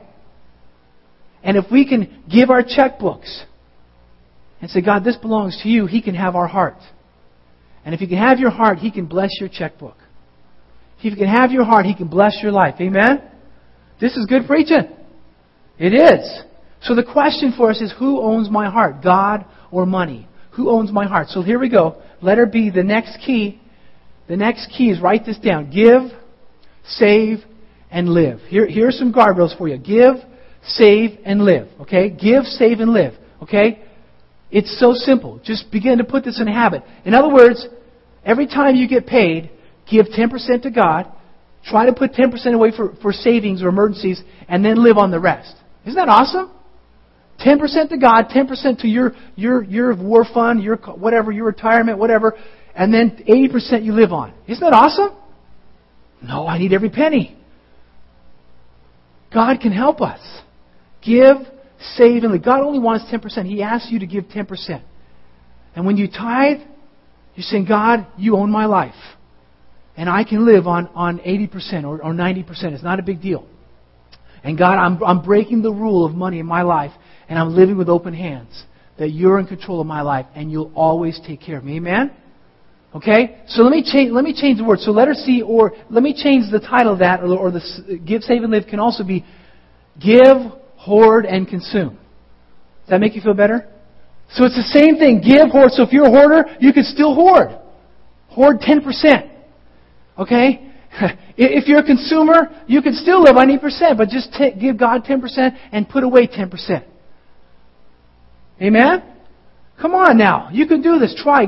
[1.43, 3.43] And if we can give our checkbooks
[4.61, 6.79] and say, God, this belongs to you, He can have our heart.
[7.85, 9.97] And if He can have your heart, He can bless your checkbook.
[10.97, 12.75] If He can have your heart, He can bless your life.
[12.81, 13.21] Amen?
[13.99, 14.89] This is good preaching.
[15.77, 16.41] It is.
[16.81, 20.27] So the question for us is who owns my heart, God or money?
[20.51, 21.27] Who owns my heart?
[21.29, 22.01] So here we go.
[22.21, 23.61] Letter B, the next key.
[24.27, 25.69] The next key is write this down.
[25.71, 26.11] Give,
[26.85, 27.39] save,
[27.89, 28.39] and live.
[28.47, 29.77] Here, here are some guardrails for you.
[29.77, 30.15] Give,
[30.63, 31.67] save, and live.
[31.81, 32.09] Okay?
[32.09, 33.13] Give, save, and live.
[33.43, 33.83] Okay?
[34.49, 35.39] It's so simple.
[35.43, 36.83] Just begin to put this in habit.
[37.05, 37.67] In other words,
[38.25, 39.51] every time you get paid,
[39.89, 41.11] give 10% to God.
[41.65, 45.19] Try to put 10% away for, for savings or emergencies, and then live on the
[45.19, 45.53] rest.
[45.85, 46.51] Isn't that awesome?
[47.45, 52.33] 10% to God, 10% to your, your, your war fund, your whatever, your retirement, whatever,
[52.73, 54.33] and then 80% you live on.
[54.47, 55.15] Isn't that awesome?
[56.21, 57.37] No, I need every penny.
[59.33, 60.19] God can help us.
[61.01, 61.35] Give,
[61.99, 62.43] live.
[62.43, 63.45] God only wants 10%.
[63.45, 64.81] He asks you to give 10%.
[65.75, 66.59] And when you tithe,
[67.35, 68.95] you're saying, God, you own my life.
[69.95, 72.47] And I can live on, on 80% or, or 90%.
[72.73, 73.47] It's not a big deal.
[74.43, 76.91] And God, I'm, I'm breaking the rule of money in my life
[77.27, 78.63] and I'm living with open hands.
[78.99, 81.77] That you're in control of my life and you'll always take care of me.
[81.77, 82.11] Amen?
[82.95, 83.41] Okay?
[83.47, 84.79] So let me change, let me change the word.
[84.79, 88.23] So letter C, or let me change the title of that, or, or the give,
[88.23, 89.25] save, and live can also be
[89.99, 90.37] give,
[90.87, 91.97] hoard, and consume.
[92.87, 93.67] Does that make you feel better?
[94.31, 95.21] So it's the same thing.
[95.21, 95.71] Give, hoard.
[95.71, 97.49] So if you're a hoarder, you can still hoard.
[98.29, 99.29] Hoard 10%.
[100.17, 100.63] Okay?
[101.39, 105.03] If you're a consumer, you can still live on 8%, but just t- give God
[105.03, 106.83] 10% and put away 10%.
[108.59, 109.03] Amen?
[109.79, 110.49] Come on now.
[110.51, 111.13] You can do this.
[111.21, 111.45] Try.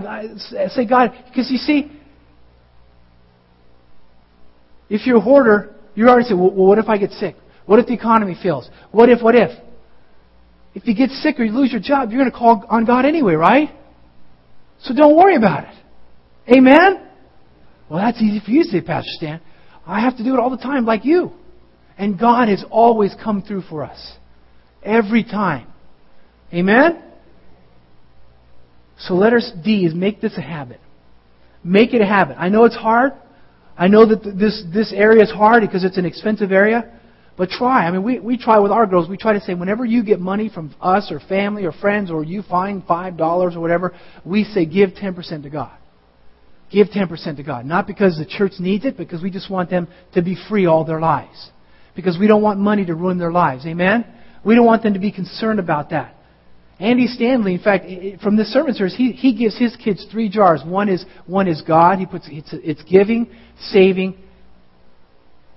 [0.68, 1.92] Say, God, because you see,
[4.92, 7.36] if you're a hoarder, you're already say, well, what if I get sick?
[7.70, 8.68] What if the economy fails?
[8.90, 9.52] What if, what if?
[10.74, 13.06] if you get sick or you lose your job, you're going to call on God
[13.06, 13.70] anyway, right?
[14.82, 16.56] So don't worry about it.
[16.58, 17.08] Amen?
[17.88, 19.42] Well, that's easy for you to say, Pastor Stan.
[19.86, 21.32] I have to do it all the time, like you.
[21.96, 24.16] And God has always come through for us.
[24.82, 25.68] Every time.
[26.52, 27.04] Amen?
[28.98, 30.80] So letter D is make this a habit.
[31.64, 32.38] Make it a habit.
[32.40, 33.14] I know it's hard.
[33.78, 36.99] I know that this, this area is hard because it's an expensive area.
[37.40, 37.88] But try.
[37.88, 39.08] I mean, we, we try with our girls.
[39.08, 42.22] We try to say whenever you get money from us or family or friends or
[42.22, 45.72] you find $5 or whatever, we say give 10% to God.
[46.70, 47.66] Give 10% to God.
[47.66, 50.84] Not because the church needs it, because we just want them to be free all
[50.84, 51.52] their lives.
[51.96, 53.66] Because we don't want money to ruin their lives.
[53.66, 54.06] Amen?
[54.44, 56.16] We don't want them to be concerned about that.
[56.78, 57.86] Andy Stanley, in fact,
[58.22, 60.62] from this sermon series, he, he gives his kids three jars.
[60.66, 62.00] One is, one is God.
[62.00, 64.18] He puts, it's, it's giving, saving,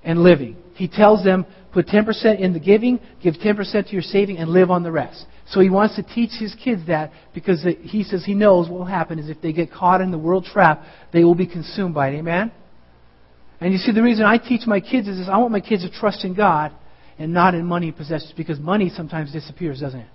[0.04, 0.61] and living.
[0.74, 4.70] He tells them, put 10% in the giving, give 10% to your saving, and live
[4.70, 5.26] on the rest.
[5.48, 8.86] So he wants to teach his kids that because he says he knows what will
[8.86, 10.82] happen is if they get caught in the world trap,
[11.12, 12.18] they will be consumed by it.
[12.18, 12.52] Amen?
[13.60, 15.84] And you see, the reason I teach my kids is this I want my kids
[15.84, 16.72] to trust in God
[17.18, 20.08] and not in money and possessions because money sometimes disappears, doesn't it?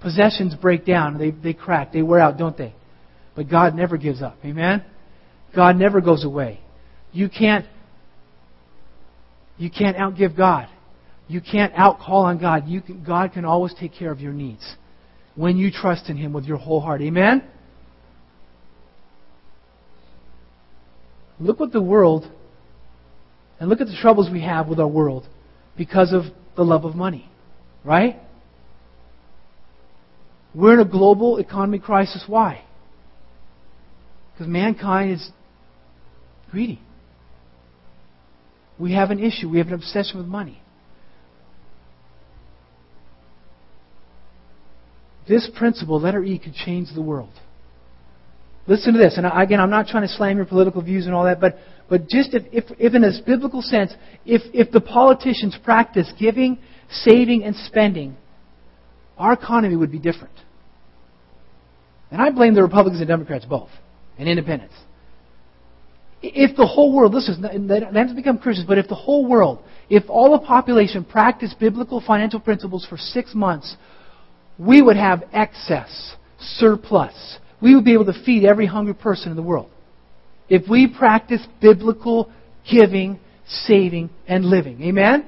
[0.00, 2.74] Possessions break down, they, they crack, they wear out, don't they?
[3.34, 4.36] But God never gives up.
[4.44, 4.84] Amen?
[5.56, 6.60] God never goes away.
[7.12, 7.66] You can't
[9.58, 10.68] you can't outgive God.
[11.26, 12.64] You can't outcall on God.
[12.64, 14.76] Can, God can always take care of your needs
[15.34, 17.02] when you trust in Him with your whole heart.
[17.02, 17.44] Amen?
[21.40, 22.30] Look what the world
[23.60, 25.26] and look at the troubles we have with our world
[25.76, 26.24] because of
[26.56, 27.28] the love of money.
[27.84, 28.16] Right?
[30.54, 32.24] We're in a global economy crisis.
[32.26, 32.64] Why?
[34.32, 35.30] Because mankind is
[36.50, 36.80] greedy.
[38.78, 39.48] We have an issue.
[39.48, 40.62] We have an obsession with money.
[45.28, 47.32] This principle, letter E, could change the world.
[48.66, 49.16] Listen to this.
[49.16, 52.08] And again, I'm not trying to slam your political views and all that, but, but
[52.08, 53.92] just if, if, if in a biblical sense,
[54.24, 56.58] if, if the politicians practice giving,
[56.90, 58.16] saving, and spending,
[59.16, 60.34] our economy would be different.
[62.10, 63.70] And I blame the Republicans and Democrats both,
[64.18, 64.74] and independents.
[66.20, 70.04] If the whole world, listen, they don't become Christians, but if the whole world, if
[70.08, 73.76] all the population practiced biblical financial principles for six months,
[74.58, 77.38] we would have excess, surplus.
[77.62, 79.70] We would be able to feed every hungry person in the world.
[80.48, 82.32] If we practice biblical
[82.68, 84.82] giving, saving, and living.
[84.82, 85.26] Amen?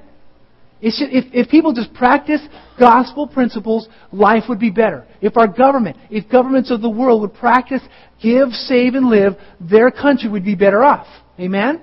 [0.82, 2.40] Just, if, if people just practice
[2.78, 5.06] gospel principles, life would be better.
[5.20, 7.82] If our government, if governments of the world would practice
[8.22, 11.06] give, save, and live, their country would be better off.
[11.38, 11.82] Amen?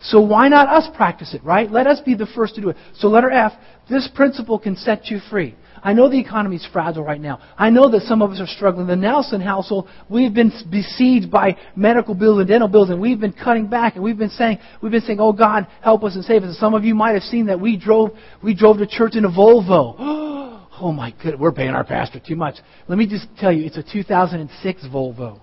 [0.00, 1.70] So why not us practice it, right?
[1.70, 2.76] Let us be the first to do it.
[2.94, 3.52] So letter F,
[3.88, 5.54] this principle can set you free.
[5.86, 7.38] I know the economy is fragile right now.
[7.56, 8.88] I know that some of us are struggling.
[8.88, 13.32] The Nelson household, we've been besieged by medical bills and dental bills, and we've been
[13.32, 16.42] cutting back, and we've been saying, we've been saying, "Oh God, help us and save
[16.42, 18.10] us." And some of you might have seen that we drove,
[18.42, 20.34] we drove to church in a Volvo.
[20.78, 22.56] Oh my goodness, we're paying our pastor too much.
[22.86, 25.40] Let me just tell you, it's a 2006 Volvo.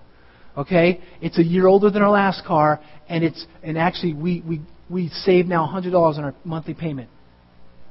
[0.56, 2.79] Okay, it's a year older than our last car,
[3.10, 7.10] and it's and actually we we we save now $100 on our monthly payment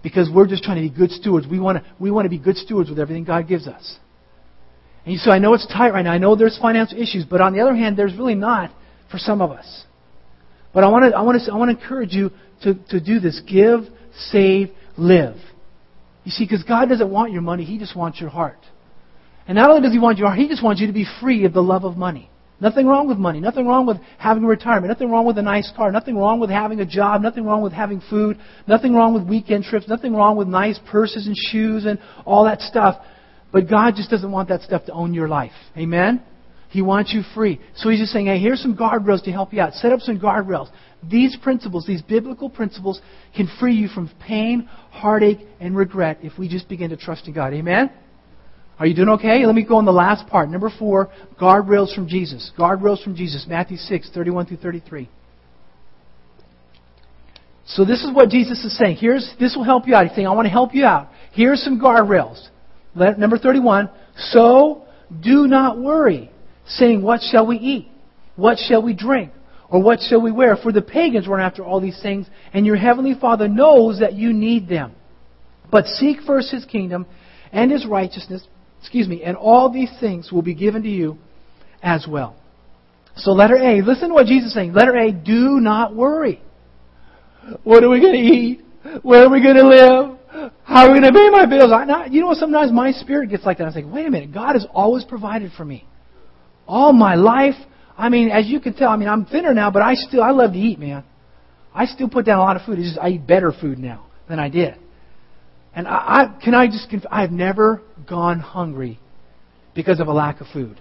[0.02, 1.46] because we're just trying to be good stewards.
[1.46, 3.98] We want to, we want to be good stewards with everything God gives us.
[5.04, 6.12] And so I know it's tight right now.
[6.12, 8.70] I know there's financial issues, but on the other hand, there's really not
[9.10, 9.84] for some of us.
[10.72, 12.30] But I want to, I want to, I want to encourage you
[12.62, 13.40] to, to do this.
[13.46, 13.80] Give,
[14.30, 15.36] save, live.
[16.24, 18.58] You see, because God doesn't want your money, He just wants your heart.
[19.46, 21.44] And not only does He want your heart, He just wants you to be free
[21.44, 22.30] of the love of money.
[22.62, 23.40] Nothing wrong with money.
[23.40, 24.88] Nothing wrong with having a retirement.
[24.88, 25.90] Nothing wrong with a nice car.
[25.90, 27.20] Nothing wrong with having a job.
[27.20, 28.38] Nothing wrong with having food.
[28.68, 29.88] Nothing wrong with weekend trips.
[29.88, 33.04] Nothing wrong with nice purses and shoes and all that stuff.
[33.50, 35.50] But God just doesn't want that stuff to own your life.
[35.76, 36.22] Amen?
[36.68, 37.60] He wants you free.
[37.74, 39.74] So He's just saying, hey, here's some guardrails to help you out.
[39.74, 40.70] Set up some guardrails.
[41.02, 43.00] These principles, these biblical principles,
[43.36, 47.34] can free you from pain, heartache, and regret if we just begin to trust in
[47.34, 47.54] God.
[47.54, 47.90] Amen?
[48.78, 49.46] Are you doing okay?
[49.46, 50.48] Let me go on the last part.
[50.48, 52.50] Number four, guardrails from Jesus.
[52.58, 53.46] Guardrails from Jesus.
[53.48, 55.08] Matthew 6, 31 through 33.
[57.66, 58.96] So this is what Jesus is saying.
[58.96, 60.06] Here's, this will help you out.
[60.06, 61.08] He's saying, I want to help you out.
[61.32, 62.48] Here's some guardrails.
[62.94, 63.88] Number 31.
[64.16, 64.84] So
[65.20, 66.30] do not worry,
[66.66, 67.88] saying, What shall we eat?
[68.36, 69.32] What shall we drink?
[69.68, 70.56] Or what shall we wear?
[70.56, 74.32] For the pagans run after all these things, and your heavenly Father knows that you
[74.32, 74.92] need them.
[75.70, 77.06] But seek first his kingdom
[77.52, 78.46] and his righteousness,
[78.82, 79.22] Excuse me.
[79.22, 81.16] And all these things will be given to you
[81.82, 82.36] as well.
[83.16, 84.74] So letter A, listen to what Jesus is saying.
[84.74, 86.42] Letter A, do not worry.
[87.62, 88.60] What are we going to eat?
[89.02, 90.18] Where are we going to live?
[90.64, 91.70] How are we going to pay my bills?
[91.72, 93.64] I, not, you know, sometimes my spirit gets like that.
[93.64, 94.32] I was like, wait a minute.
[94.32, 95.86] God has always provided for me.
[96.66, 97.54] All my life.
[97.96, 100.30] I mean, as you can tell, I mean, I'm thinner now, but I still, I
[100.30, 101.04] love to eat, man.
[101.74, 102.78] I still put down a lot of food.
[102.78, 104.74] It's just I eat better food now than I did.
[105.74, 108.98] And I, I can I just I've never gone hungry
[109.74, 110.80] because of a lack of food.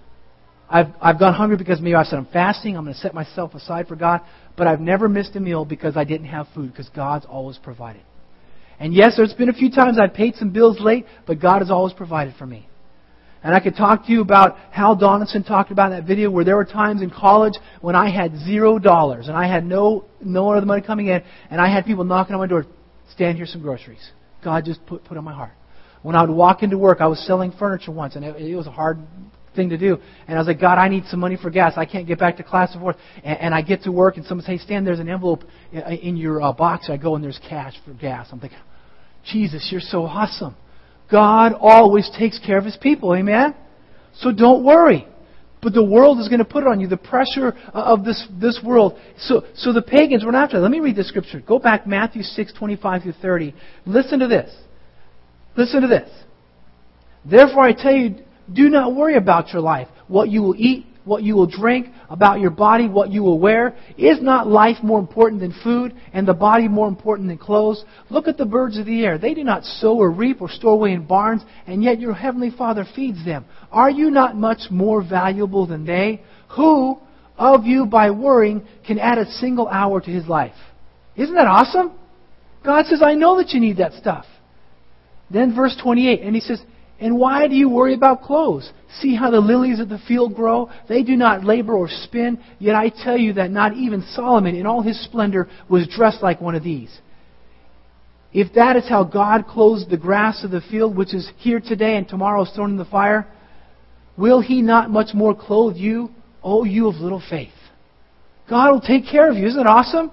[0.70, 2.78] I've I've gone hungry because maybe I said I'm fasting.
[2.78, 4.22] I'm going to set myself aside for God.
[4.58, 8.02] But I've never missed a meal because I didn't have food because God's always provided.
[8.80, 11.70] And yes, there's been a few times I've paid some bills late, but God has
[11.70, 12.68] always provided for me.
[13.44, 16.56] And I could talk to you about how Donaldson talked about that video where there
[16.56, 20.66] were times in college when I had zero dollars and I had no no other
[20.66, 22.66] money coming in and I had people knocking on my door,
[23.14, 24.12] stand here some groceries.
[24.44, 25.54] God just put put on my heart.
[26.02, 28.68] When I would walk into work, I was selling furniture once and it, it was
[28.68, 28.98] a hard
[29.56, 29.98] thing to do.
[30.28, 31.74] And I was like, God, I need some money for gas.
[31.76, 32.96] I can't get back to class forth.
[33.24, 36.18] And, and I get to work and someone says, hey, Stan, there's an envelope in
[36.18, 36.90] your uh, box.
[36.90, 38.30] I go and there's cash for gas.
[38.32, 38.60] I'm thinking,
[39.32, 40.56] Jesus, you're so awesome.
[41.12, 43.14] God always takes care of His people.
[43.16, 43.56] Amen?
[44.16, 45.08] So don't worry.
[45.62, 48.28] But the world is going to put it on you, the pressure uh, of this,
[48.40, 48.98] this world.
[49.18, 50.60] So, so the pagans were after.
[50.60, 51.40] Let me read the scripture.
[51.40, 53.54] Go back Matthew 6, 25 through 30.
[53.86, 54.56] Listen to this.
[55.56, 56.10] Listen to this.
[57.24, 58.16] Therefore I tell you,
[58.52, 62.40] do not worry about your life, what you will eat, what you will drink, about
[62.40, 63.76] your body, what you will wear.
[63.98, 67.84] Is not life more important than food, and the body more important than clothes?
[68.10, 69.18] Look at the birds of the air.
[69.18, 72.52] They do not sow or reap or store away in barns, and yet your heavenly
[72.52, 73.46] Father feeds them.
[73.72, 76.24] Are you not much more valuable than they?
[76.56, 77.00] Who
[77.38, 80.54] of you, by worrying, can add a single hour to his life?
[81.16, 81.94] Isn't that awesome?
[82.64, 84.26] God says, I know that you need that stuff.
[85.32, 86.62] Then verse 28, and he says,
[87.02, 88.72] and why do you worry about clothes?
[89.00, 90.70] See how the lilies of the field grow?
[90.88, 92.40] They do not labor or spin.
[92.60, 96.40] Yet I tell you that not even Solomon in all his splendor was dressed like
[96.40, 96.96] one of these.
[98.32, 101.98] If that is how God clothes the grass of the field, which is here today
[101.98, 103.28] and tomorrow is thrown in the fire,
[104.16, 106.12] will he not much more clothe you,
[106.44, 107.50] O you of little faith?
[108.48, 109.48] God will take care of you.
[109.48, 110.12] Isn't it awesome?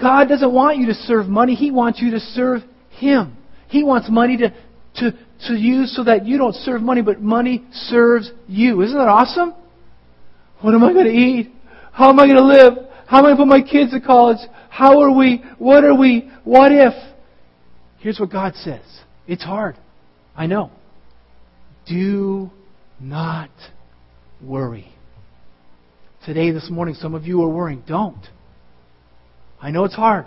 [0.00, 1.56] God doesn't want you to serve money.
[1.56, 3.36] He wants you to serve Him.
[3.68, 4.54] He wants money to,
[4.96, 8.82] to, to use so that you don't serve money, but money serves you.
[8.82, 9.54] Isn't that awesome?
[10.60, 11.52] What am I going to eat?
[11.92, 12.88] How am I going to live?
[13.06, 14.38] How am I going to put my kids to college?
[14.68, 15.42] How are we?
[15.58, 16.30] What are we?
[16.44, 16.92] What if?
[17.98, 18.84] Here's what God says.
[19.26, 19.76] It's hard.
[20.36, 20.70] I know.
[21.86, 22.50] Do
[23.00, 23.50] not
[24.42, 24.92] worry.
[26.24, 27.82] Today, this morning, some of you are worrying.
[27.86, 28.26] Don't.
[29.60, 30.26] I know it's hard.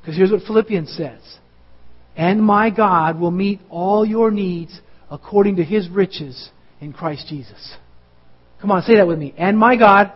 [0.00, 1.20] Because here's what Philippians says
[2.20, 4.78] and my God will meet all your needs
[5.10, 7.76] according to his riches in Christ Jesus.
[8.60, 9.34] Come on, say that with me.
[9.38, 10.12] And my God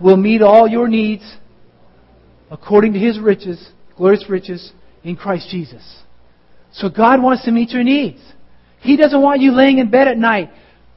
[0.00, 1.24] will meet all your needs
[2.48, 5.82] according to his riches, glorious riches in Christ Jesus.
[6.72, 8.20] So God wants to meet your needs.
[8.78, 10.50] He doesn't want you laying in bed at night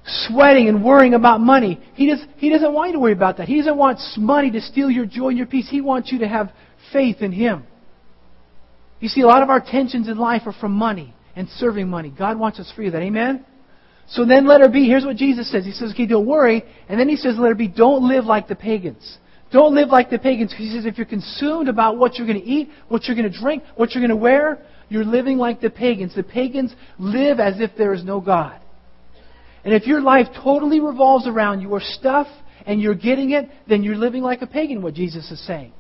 [0.06, 1.80] sweating and worrying about money.
[1.96, 3.48] He, does, he doesn't want you to worry about that.
[3.48, 5.68] He doesn't want money to steal your joy and your peace.
[5.70, 6.52] He wants you to have
[6.94, 7.64] faith in Him.
[9.00, 12.14] You see, a lot of our tensions in life are from money and serving money.
[12.16, 13.02] God wants us free of that.
[13.02, 13.46] Amen?
[14.10, 14.88] So then let her be.
[14.88, 15.66] Here's what Jesus says.
[15.66, 16.64] He says, okay, don't worry.
[16.88, 17.68] And then he says, let her be.
[17.68, 19.18] Don't live like the pagans.
[19.52, 20.54] Don't live like the pagans.
[20.56, 23.40] He says, if you're consumed about what you're going to eat, what you're going to
[23.40, 24.60] drink, what you're going to wear,
[24.90, 26.16] you're living like the pagans.
[26.16, 28.60] The pagans live as if there is no God.
[29.64, 32.28] And if your life totally revolves around your stuff
[32.66, 35.74] and you're getting it, then you're living like a pagan, what Jesus is saying.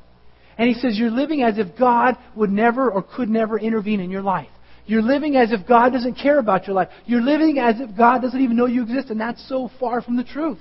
[0.59, 4.11] And he says you're living as if God would never or could never intervene in
[4.11, 4.49] your life.
[4.85, 6.89] You're living as if God doesn't care about your life.
[7.05, 10.17] You're living as if God doesn't even know you exist, and that's so far from
[10.17, 10.59] the truth.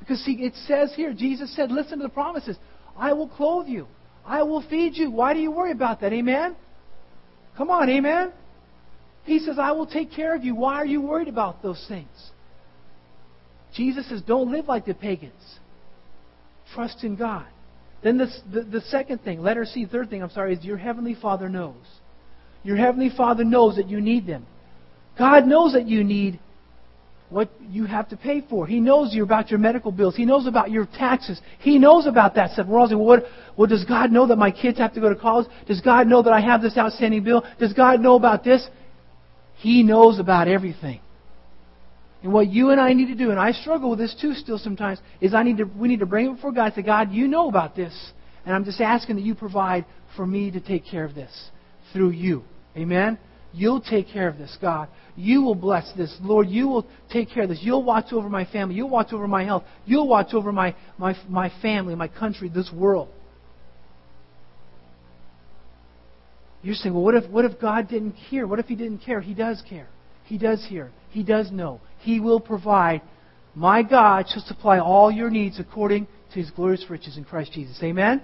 [0.00, 2.56] Because see, it says here, Jesus said, listen to the promises.
[2.96, 3.86] I will clothe you.
[4.24, 5.10] I will feed you.
[5.10, 6.12] Why do you worry about that?
[6.12, 6.56] Amen?
[7.58, 8.32] Come on, amen?
[9.24, 10.54] He says, I will take care of you.
[10.54, 12.30] Why are you worried about those things?
[13.74, 15.58] Jesus says, don't live like the pagans.
[16.74, 17.46] Trust in God.
[18.04, 21.48] Then the, the, second thing, letter C, third thing, I'm sorry, is your Heavenly Father
[21.48, 21.74] knows.
[22.62, 24.46] Your Heavenly Father knows that you need them.
[25.18, 26.38] God knows that you need
[27.30, 28.66] what you have to pay for.
[28.66, 30.14] He knows you about your medical bills.
[30.14, 31.40] He knows about your taxes.
[31.60, 32.66] He knows about that stuff.
[32.66, 33.24] We're all saying, well, what,
[33.56, 35.46] well, does God know that my kids have to go to college?
[35.66, 37.42] Does God know that I have this outstanding bill?
[37.58, 38.68] Does God know about this?
[39.56, 41.00] He knows about everything.
[42.24, 44.56] And what you and I need to do, and I struggle with this too still
[44.56, 47.12] sometimes, is I need to, we need to bring it before God and say, God,
[47.12, 47.94] you know about this.
[48.46, 49.84] And I'm just asking that you provide
[50.16, 51.50] for me to take care of this
[51.92, 52.42] through you.
[52.78, 53.18] Amen?
[53.52, 54.88] You'll take care of this, God.
[55.16, 56.16] You will bless this.
[56.22, 57.60] Lord, you will take care of this.
[57.60, 58.74] You'll watch over my family.
[58.74, 59.64] You'll watch over my health.
[59.84, 63.10] You'll watch over my, my, my family, my country, this world.
[66.62, 68.46] You're saying, well, what if, what if God didn't care?
[68.46, 69.20] What if He didn't care?
[69.20, 69.88] He does care.
[70.24, 70.90] He does hear.
[71.10, 71.80] He does know.
[71.98, 73.02] He will provide.
[73.54, 77.78] My God shall supply all your needs according to His glorious riches in Christ Jesus.
[77.82, 78.22] Amen?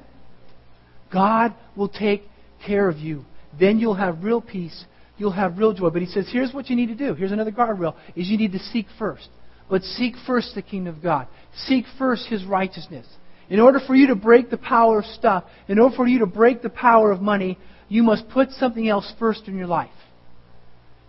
[1.13, 2.25] God will take
[2.65, 3.25] care of you.
[3.59, 4.85] Then you'll have real peace.
[5.19, 5.91] You'll have real joy.
[5.91, 7.15] But He says, here's what you need to do.
[7.15, 9.29] Here's another guardrail, is you need to seek first.
[9.69, 11.29] But seek first the kingdom of God.
[11.67, 13.07] Seek first His righteousness.
[13.49, 16.27] In order for you to break the power of stuff, in order for you to
[16.27, 19.91] break the power of money, you must put something else first in your life.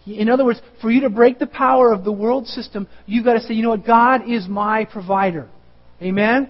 [0.06, 3.34] In other words, for you to break the power of the world system, you've got
[3.34, 3.86] to say, you know what?
[3.86, 5.48] God is my provider.
[6.02, 6.50] Amen?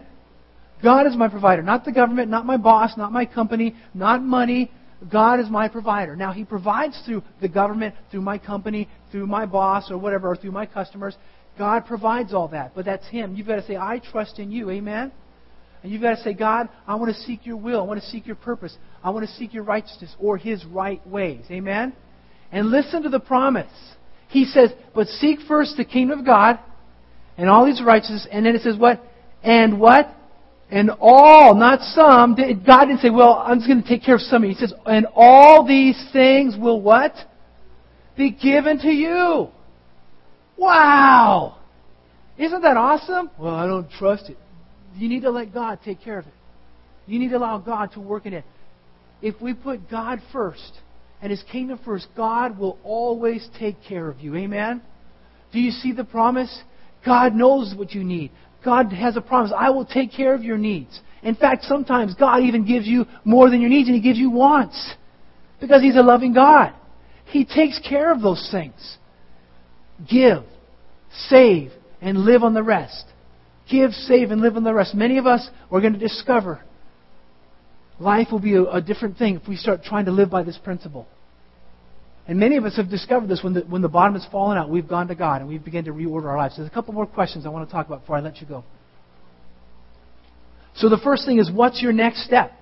[0.82, 1.62] God is my provider.
[1.62, 4.72] Not the government, not my boss, not my company, not money.
[5.12, 6.16] God is my provider.
[6.16, 10.36] Now, He provides through the government, through my company, through my boss, or whatever, or
[10.36, 11.16] through my customers.
[11.58, 12.74] God provides all that.
[12.74, 13.36] But that's Him.
[13.36, 14.70] You've got to say, I trust in you.
[14.70, 15.12] Amen?
[15.84, 17.82] And you've got to say, God, I want to seek your will.
[17.82, 18.76] I want to seek your purpose.
[19.04, 21.43] I want to seek your righteousness or his right ways.
[21.49, 21.93] Amen?
[22.52, 23.72] And listen to the promise.
[24.28, 26.60] He says, but seek first the kingdom of God
[27.38, 28.28] and all his righteousness.
[28.32, 29.02] And then it says what?
[29.43, 30.14] And what?
[30.70, 32.36] And all, not some.
[32.36, 34.43] God didn't say, well, I'm just going to take care of some.
[34.43, 37.14] He says, and all these things will what?
[38.18, 39.49] Be given to you.
[40.58, 41.58] Wow!
[42.38, 43.32] Isn't that awesome?
[43.38, 44.38] Well, I don't trust it.
[44.95, 46.34] You need to let God take care of it.
[47.06, 48.45] You need to allow God to work in it.
[49.22, 50.72] If we put God first
[51.22, 54.36] and His kingdom first, God will always take care of you.
[54.36, 54.82] Amen?
[55.51, 56.63] Do you see the promise?
[57.05, 58.32] God knows what you need.
[58.63, 59.51] God has a promise.
[59.55, 60.99] I will take care of your needs.
[61.24, 64.30] In fact, sometimes God even gives you more than your needs and He gives you
[64.30, 64.93] wants.
[65.59, 66.74] Because He's a loving God.
[67.26, 68.97] He takes care of those things.
[70.09, 70.43] Give,
[71.28, 73.05] save, and live on the rest.
[73.69, 74.95] Give, save, and live on the rest.
[74.95, 76.61] Many of us are going to discover
[78.02, 80.58] life will be a, a, different thing if we start trying to live by this
[80.58, 81.08] principle.
[82.28, 84.70] And many of us have discovered this when the, when the bottom has fallen out.
[84.70, 86.56] We've gone to God and we've begun to reorder our lives.
[86.58, 88.64] There's a couple more questions I want to talk about before I let you go.
[90.76, 92.54] So the first thing is, what's your next step?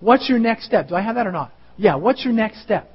[0.00, 0.88] What's your next step?
[0.88, 1.52] Do I have that or not?
[1.76, 2.90] Yeah, what's your next step?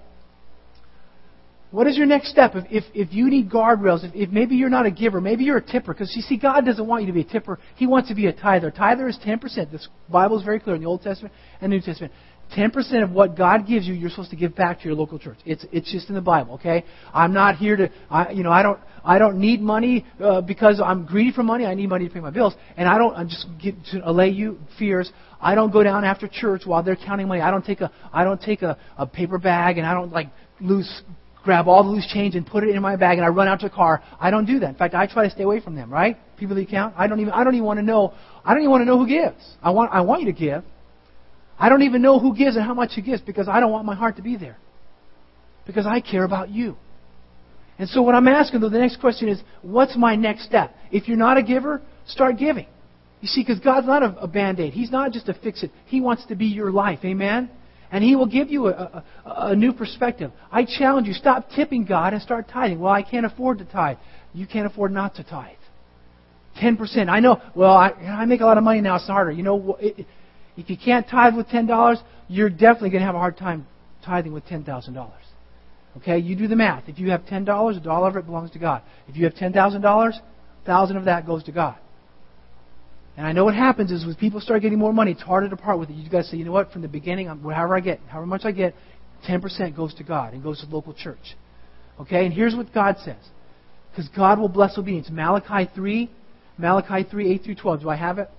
[1.71, 2.53] What is your next step?
[2.55, 5.57] If, if, if you need guardrails, if, if maybe you're not a giver, maybe you're
[5.57, 7.59] a tipper, because you see, God doesn't want you to be a tipper.
[7.75, 8.71] He wants to be a tither.
[8.71, 9.41] Tither is 10%.
[9.71, 12.13] The Bible is very clear in the Old Testament and New Testament.
[12.55, 15.37] 10% of what God gives you, you're supposed to give back to your local church.
[15.45, 16.85] It's, it's just in the Bible, okay?
[17.13, 20.79] I'm not here to, I, you know, I don't, I don't need money uh, because
[20.83, 21.65] I'm greedy for money.
[21.65, 22.53] I need money to pay my bills.
[22.77, 25.11] And I don't, I'm just get, to allay you fears.
[25.41, 27.41] I don't go down after church while they're counting money.
[27.41, 30.29] I don't take a, I don't take a, a paper bag and I don't like
[30.59, 31.01] lose
[31.45, 33.61] grab all the loose change and put it in my bag and I run out
[33.61, 34.03] to the car.
[34.19, 34.69] I don't do that.
[34.69, 36.17] In fact, I try to stay away from them, right?
[36.35, 36.95] People that count.
[36.97, 38.97] I don't even I don't even want to know I don't even want to know
[38.97, 39.41] who gives.
[39.63, 40.63] I want I want you to give.
[41.57, 43.85] I don't even know who gives and how much who gives because I don't want
[43.85, 44.57] my heart to be there.
[45.65, 46.75] Because I care about you.
[47.77, 50.75] And so what I'm asking though, the next question is, what's my next step?
[50.91, 52.67] If you're not a giver, start giving.
[53.21, 54.73] You see, because God's not a, a band-aid.
[54.73, 55.71] He's not just a fix-it.
[55.85, 56.99] He wants to be your life.
[57.03, 57.49] Amen?
[57.91, 60.31] And He will give you a, a, a, new perspective.
[60.51, 62.79] I challenge you, stop tipping God and start tithing.
[62.79, 63.97] Well, I can't afford to tithe.
[64.33, 65.55] You can't afford not to tithe.
[66.61, 67.09] 10%.
[67.09, 69.31] I know, well, I, I make a lot of money now, it's harder.
[69.31, 73.37] You know, if you can't tithe with $10, you're definitely going to have a hard
[73.37, 73.67] time
[74.03, 75.11] tithing with $10,000.
[75.97, 76.83] Okay, you do the math.
[76.87, 77.41] If you have $10,
[77.77, 78.81] a dollar of it belongs to God.
[79.07, 80.21] If you have $10,000, a
[80.65, 81.77] thousand of that goes to God.
[83.17, 85.55] And I know what happens is when people start getting more money, it's harder to
[85.55, 85.93] part with it.
[85.93, 86.71] You to say, you know what?
[86.71, 88.75] From the beginning, however I get, however much I get,
[89.27, 91.35] 10% goes to God and goes to the local church.
[91.99, 92.25] Okay?
[92.25, 93.15] And here's what God says.
[93.91, 95.09] Because God will bless obedience.
[95.09, 96.11] Malachi 3,
[96.57, 97.81] Malachi 3, 8 through 12.
[97.81, 98.29] Do I have it?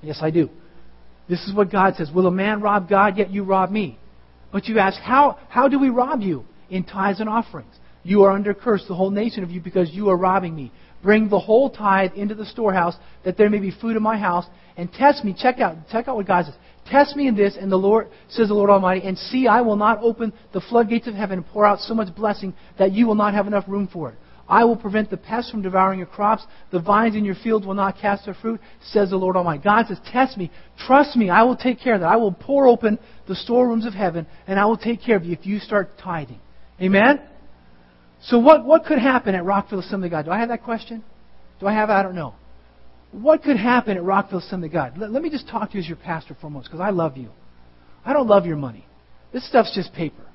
[0.00, 0.48] Yes, I do.
[1.28, 2.10] This is what God says.
[2.10, 3.98] Will a man rob God, yet you rob me?
[4.50, 6.44] But you ask, how, how do we rob you?
[6.70, 7.74] In tithes and offerings.
[8.02, 10.72] You are under curse, the whole nation of you, because you are robbing me.
[11.02, 14.46] Bring the whole tithe into the storehouse, that there may be food in my house,
[14.76, 15.34] and test me.
[15.36, 16.54] Check out, check out what God says.
[16.90, 19.76] Test me in this, and the Lord says the Lord Almighty, and see, I will
[19.76, 23.14] not open the floodgates of heaven and pour out so much blessing that you will
[23.14, 24.18] not have enough room for it.
[24.48, 26.46] I will prevent the pests from devouring your crops.
[26.72, 29.62] The vines in your fields will not cast their fruit, says the Lord Almighty.
[29.62, 30.50] God says, Test me.
[30.86, 31.28] Trust me.
[31.28, 32.06] I will take care of that.
[32.08, 35.32] I will pour open the storerooms of heaven, and I will take care of you
[35.32, 36.40] if you start tithing.
[36.80, 37.20] Amen?
[38.22, 40.24] So what, what could happen at Rockville Assembly God?
[40.24, 41.04] Do I have that question?
[41.60, 41.90] Do I have?
[41.90, 42.34] I don't know.
[43.12, 44.98] What could happen at Rockville Assembly God?
[44.98, 46.90] Let, let me just talk to you as your pastor for a moment because I
[46.90, 47.30] love you.
[48.04, 48.84] I don't love your money.
[49.32, 50.26] This stuff's just paper.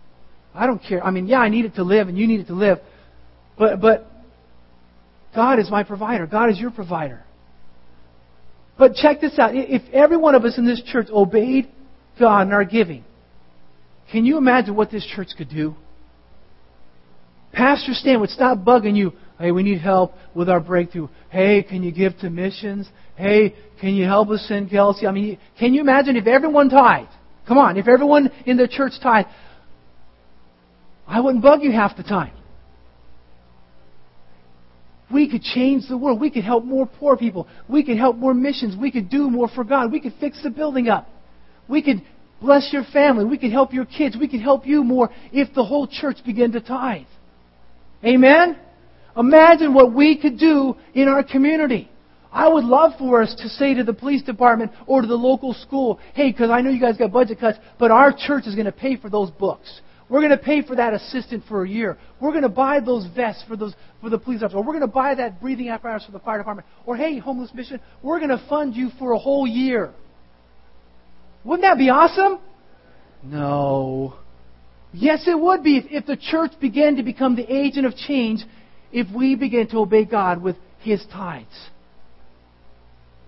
[0.56, 1.04] I don't care.
[1.04, 2.80] I mean, yeah, I need it to live and you need it to live.
[3.58, 4.08] But, but
[5.36, 6.26] God is my provider.
[6.28, 7.24] God is your provider.
[8.78, 9.52] But check this out.
[9.54, 11.70] If every one of us in this church obeyed
[12.20, 13.04] God in our giving,
[14.12, 15.76] Can you imagine what this church could do?
[17.54, 19.14] Pastor Stan would stop bugging you.
[19.40, 21.08] Hey, we need help with our breakthrough.
[21.30, 22.90] Hey, can you give to missions?
[23.16, 25.06] Hey, can you help us send Kelsey?
[25.06, 27.10] I mean, can you imagine if everyone tithed?
[27.48, 29.30] Come on, if everyone in the church tithed,
[31.08, 32.34] I wouldn't bug you half the time.
[35.14, 36.20] We could change the world.
[36.20, 37.48] We could help more poor people.
[37.68, 38.76] We could help more missions.
[38.76, 39.92] We could do more for God.
[39.92, 41.08] We could fix the building up.
[41.68, 42.02] We could
[42.42, 43.26] bless your family.
[43.26, 44.18] We could help your kids.
[44.20, 47.06] We could help you more if the whole church began to tithe.
[48.06, 48.58] Amen?
[49.16, 51.90] Imagine what we could do in our community.
[52.32, 55.54] I would love for us to say to the police department or to the local
[55.54, 58.66] school, hey, because I know you guys got budget cuts, but our church is going
[58.66, 59.82] to pay for those books.
[60.10, 61.98] We're going to pay for that assistant for a year.
[62.20, 64.58] We're going to buy those vests for those for the police officer.
[64.58, 66.68] Or we're going to buy that breathing apparatus for the fire department.
[66.86, 69.94] Or hey, homeless mission, we're going to fund you for a whole year.
[71.44, 72.40] Wouldn't that be awesome?
[73.24, 74.16] No.
[74.94, 78.44] Yes, it would be if, if the church began to become the agent of change
[78.92, 81.70] if we began to obey God with His tithes.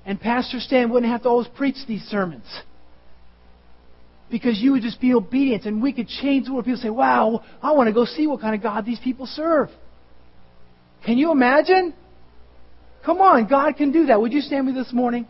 [0.06, 2.46] And Pastor Stan wouldn't have to always preach these sermons.
[4.30, 6.66] Because you would just be obedient and we could change the world.
[6.66, 9.70] People say, wow, I want to go see what kind of God these people serve.
[11.04, 11.96] Can you imagine?
[13.04, 14.22] Come on, God can do that.
[14.22, 15.28] Would you stand with me this morning?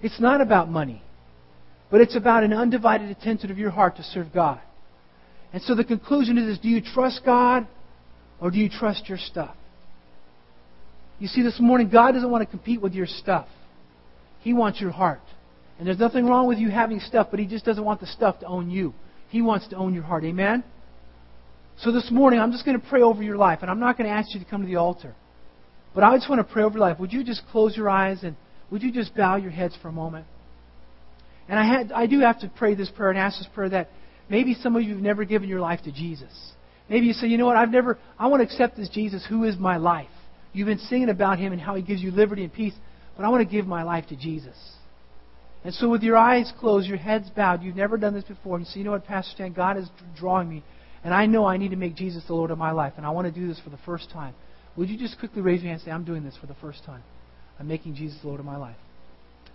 [0.00, 1.02] It's not about money,
[1.90, 4.60] but it's about an undivided attention of your heart to serve God.
[5.52, 7.66] And so the conclusion is do you trust God
[8.40, 9.56] or do you trust your stuff?
[11.18, 13.46] You see, this morning, God doesn't want to compete with your stuff.
[14.40, 15.20] He wants your heart.
[15.78, 18.40] And there's nothing wrong with you having stuff, but He just doesn't want the stuff
[18.40, 18.94] to own you.
[19.28, 20.24] He wants to own your heart.
[20.24, 20.64] Amen?
[21.78, 24.08] So this morning, I'm just going to pray over your life, and I'm not going
[24.08, 25.14] to ask you to come to the altar.
[25.94, 26.98] But I just want to pray over your life.
[26.98, 28.36] Would you just close your eyes and
[28.70, 30.26] would you just bow your heads for a moment?
[31.48, 33.90] And I, had, I do have to pray this prayer and ask this prayer that
[34.28, 36.32] maybe some of you have never given your life to Jesus.
[36.88, 39.44] Maybe you say, you know what, I've never, I want to accept this Jesus who
[39.44, 40.08] is my life.
[40.52, 42.74] You've been singing about him and how he gives you liberty and peace,
[43.16, 44.56] but I want to give my life to Jesus.
[45.64, 48.66] And so with your eyes closed, your heads bowed, you've never done this before, and
[48.66, 50.62] you say, you know what, Pastor Stan, God is drawing me,
[51.02, 53.10] and I know I need to make Jesus the Lord of my life, and I
[53.10, 54.34] want to do this for the first time.
[54.76, 56.84] Would you just quickly raise your hand and say, I'm doing this for the first
[56.84, 57.02] time?
[57.58, 58.76] I'm making Jesus the Lord of my life.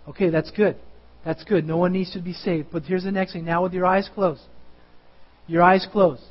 [0.08, 0.76] Okay, that's good.
[1.24, 1.66] That's good.
[1.66, 2.68] No one needs to be saved.
[2.72, 3.44] But here's the next thing.
[3.44, 4.42] Now with your eyes closed.
[5.46, 6.22] Your eyes closed.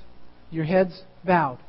[0.49, 1.59] Your heads bowed.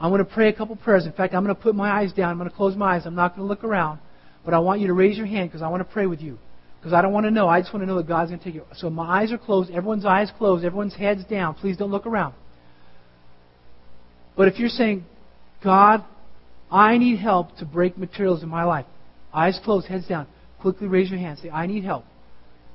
[0.00, 1.06] I'm going to pray a couple prayers.
[1.06, 2.30] In fact, I'm going to put my eyes down.
[2.30, 3.02] I'm going to close my eyes.
[3.04, 3.98] I'm not going to look around.
[4.44, 6.38] But I want you to raise your hand because I want to pray with you.
[6.78, 7.48] Because I don't want to know.
[7.48, 8.62] I just want to know that God's going to take you.
[8.74, 9.70] So my eyes are closed.
[9.70, 10.64] Everyone's eyes closed.
[10.64, 11.54] Everyone's heads down.
[11.54, 12.34] Please don't look around.
[14.36, 15.04] But if you're saying,
[15.62, 16.04] God,
[16.70, 18.86] I need help to break materials in my life.
[19.34, 20.28] Eyes closed, heads down.
[20.60, 21.38] Quickly raise your hand.
[21.38, 22.04] Say, I need help.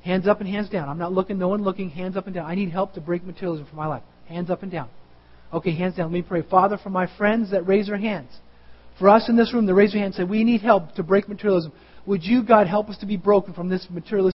[0.03, 0.89] Hands up and hands down.
[0.89, 1.89] I'm not looking, no one looking.
[1.89, 2.45] Hands up and down.
[2.45, 4.03] I need help to break materialism for my life.
[4.27, 4.89] Hands up and down.
[5.53, 6.07] Okay, hands down.
[6.07, 6.41] Let me pray.
[6.41, 8.29] Father, for my friends that raise their hands,
[8.99, 11.29] for us in this room that raise their hands say, we need help to break
[11.29, 11.71] materialism.
[12.05, 14.31] Would you, God, help us to be broken from this materialism?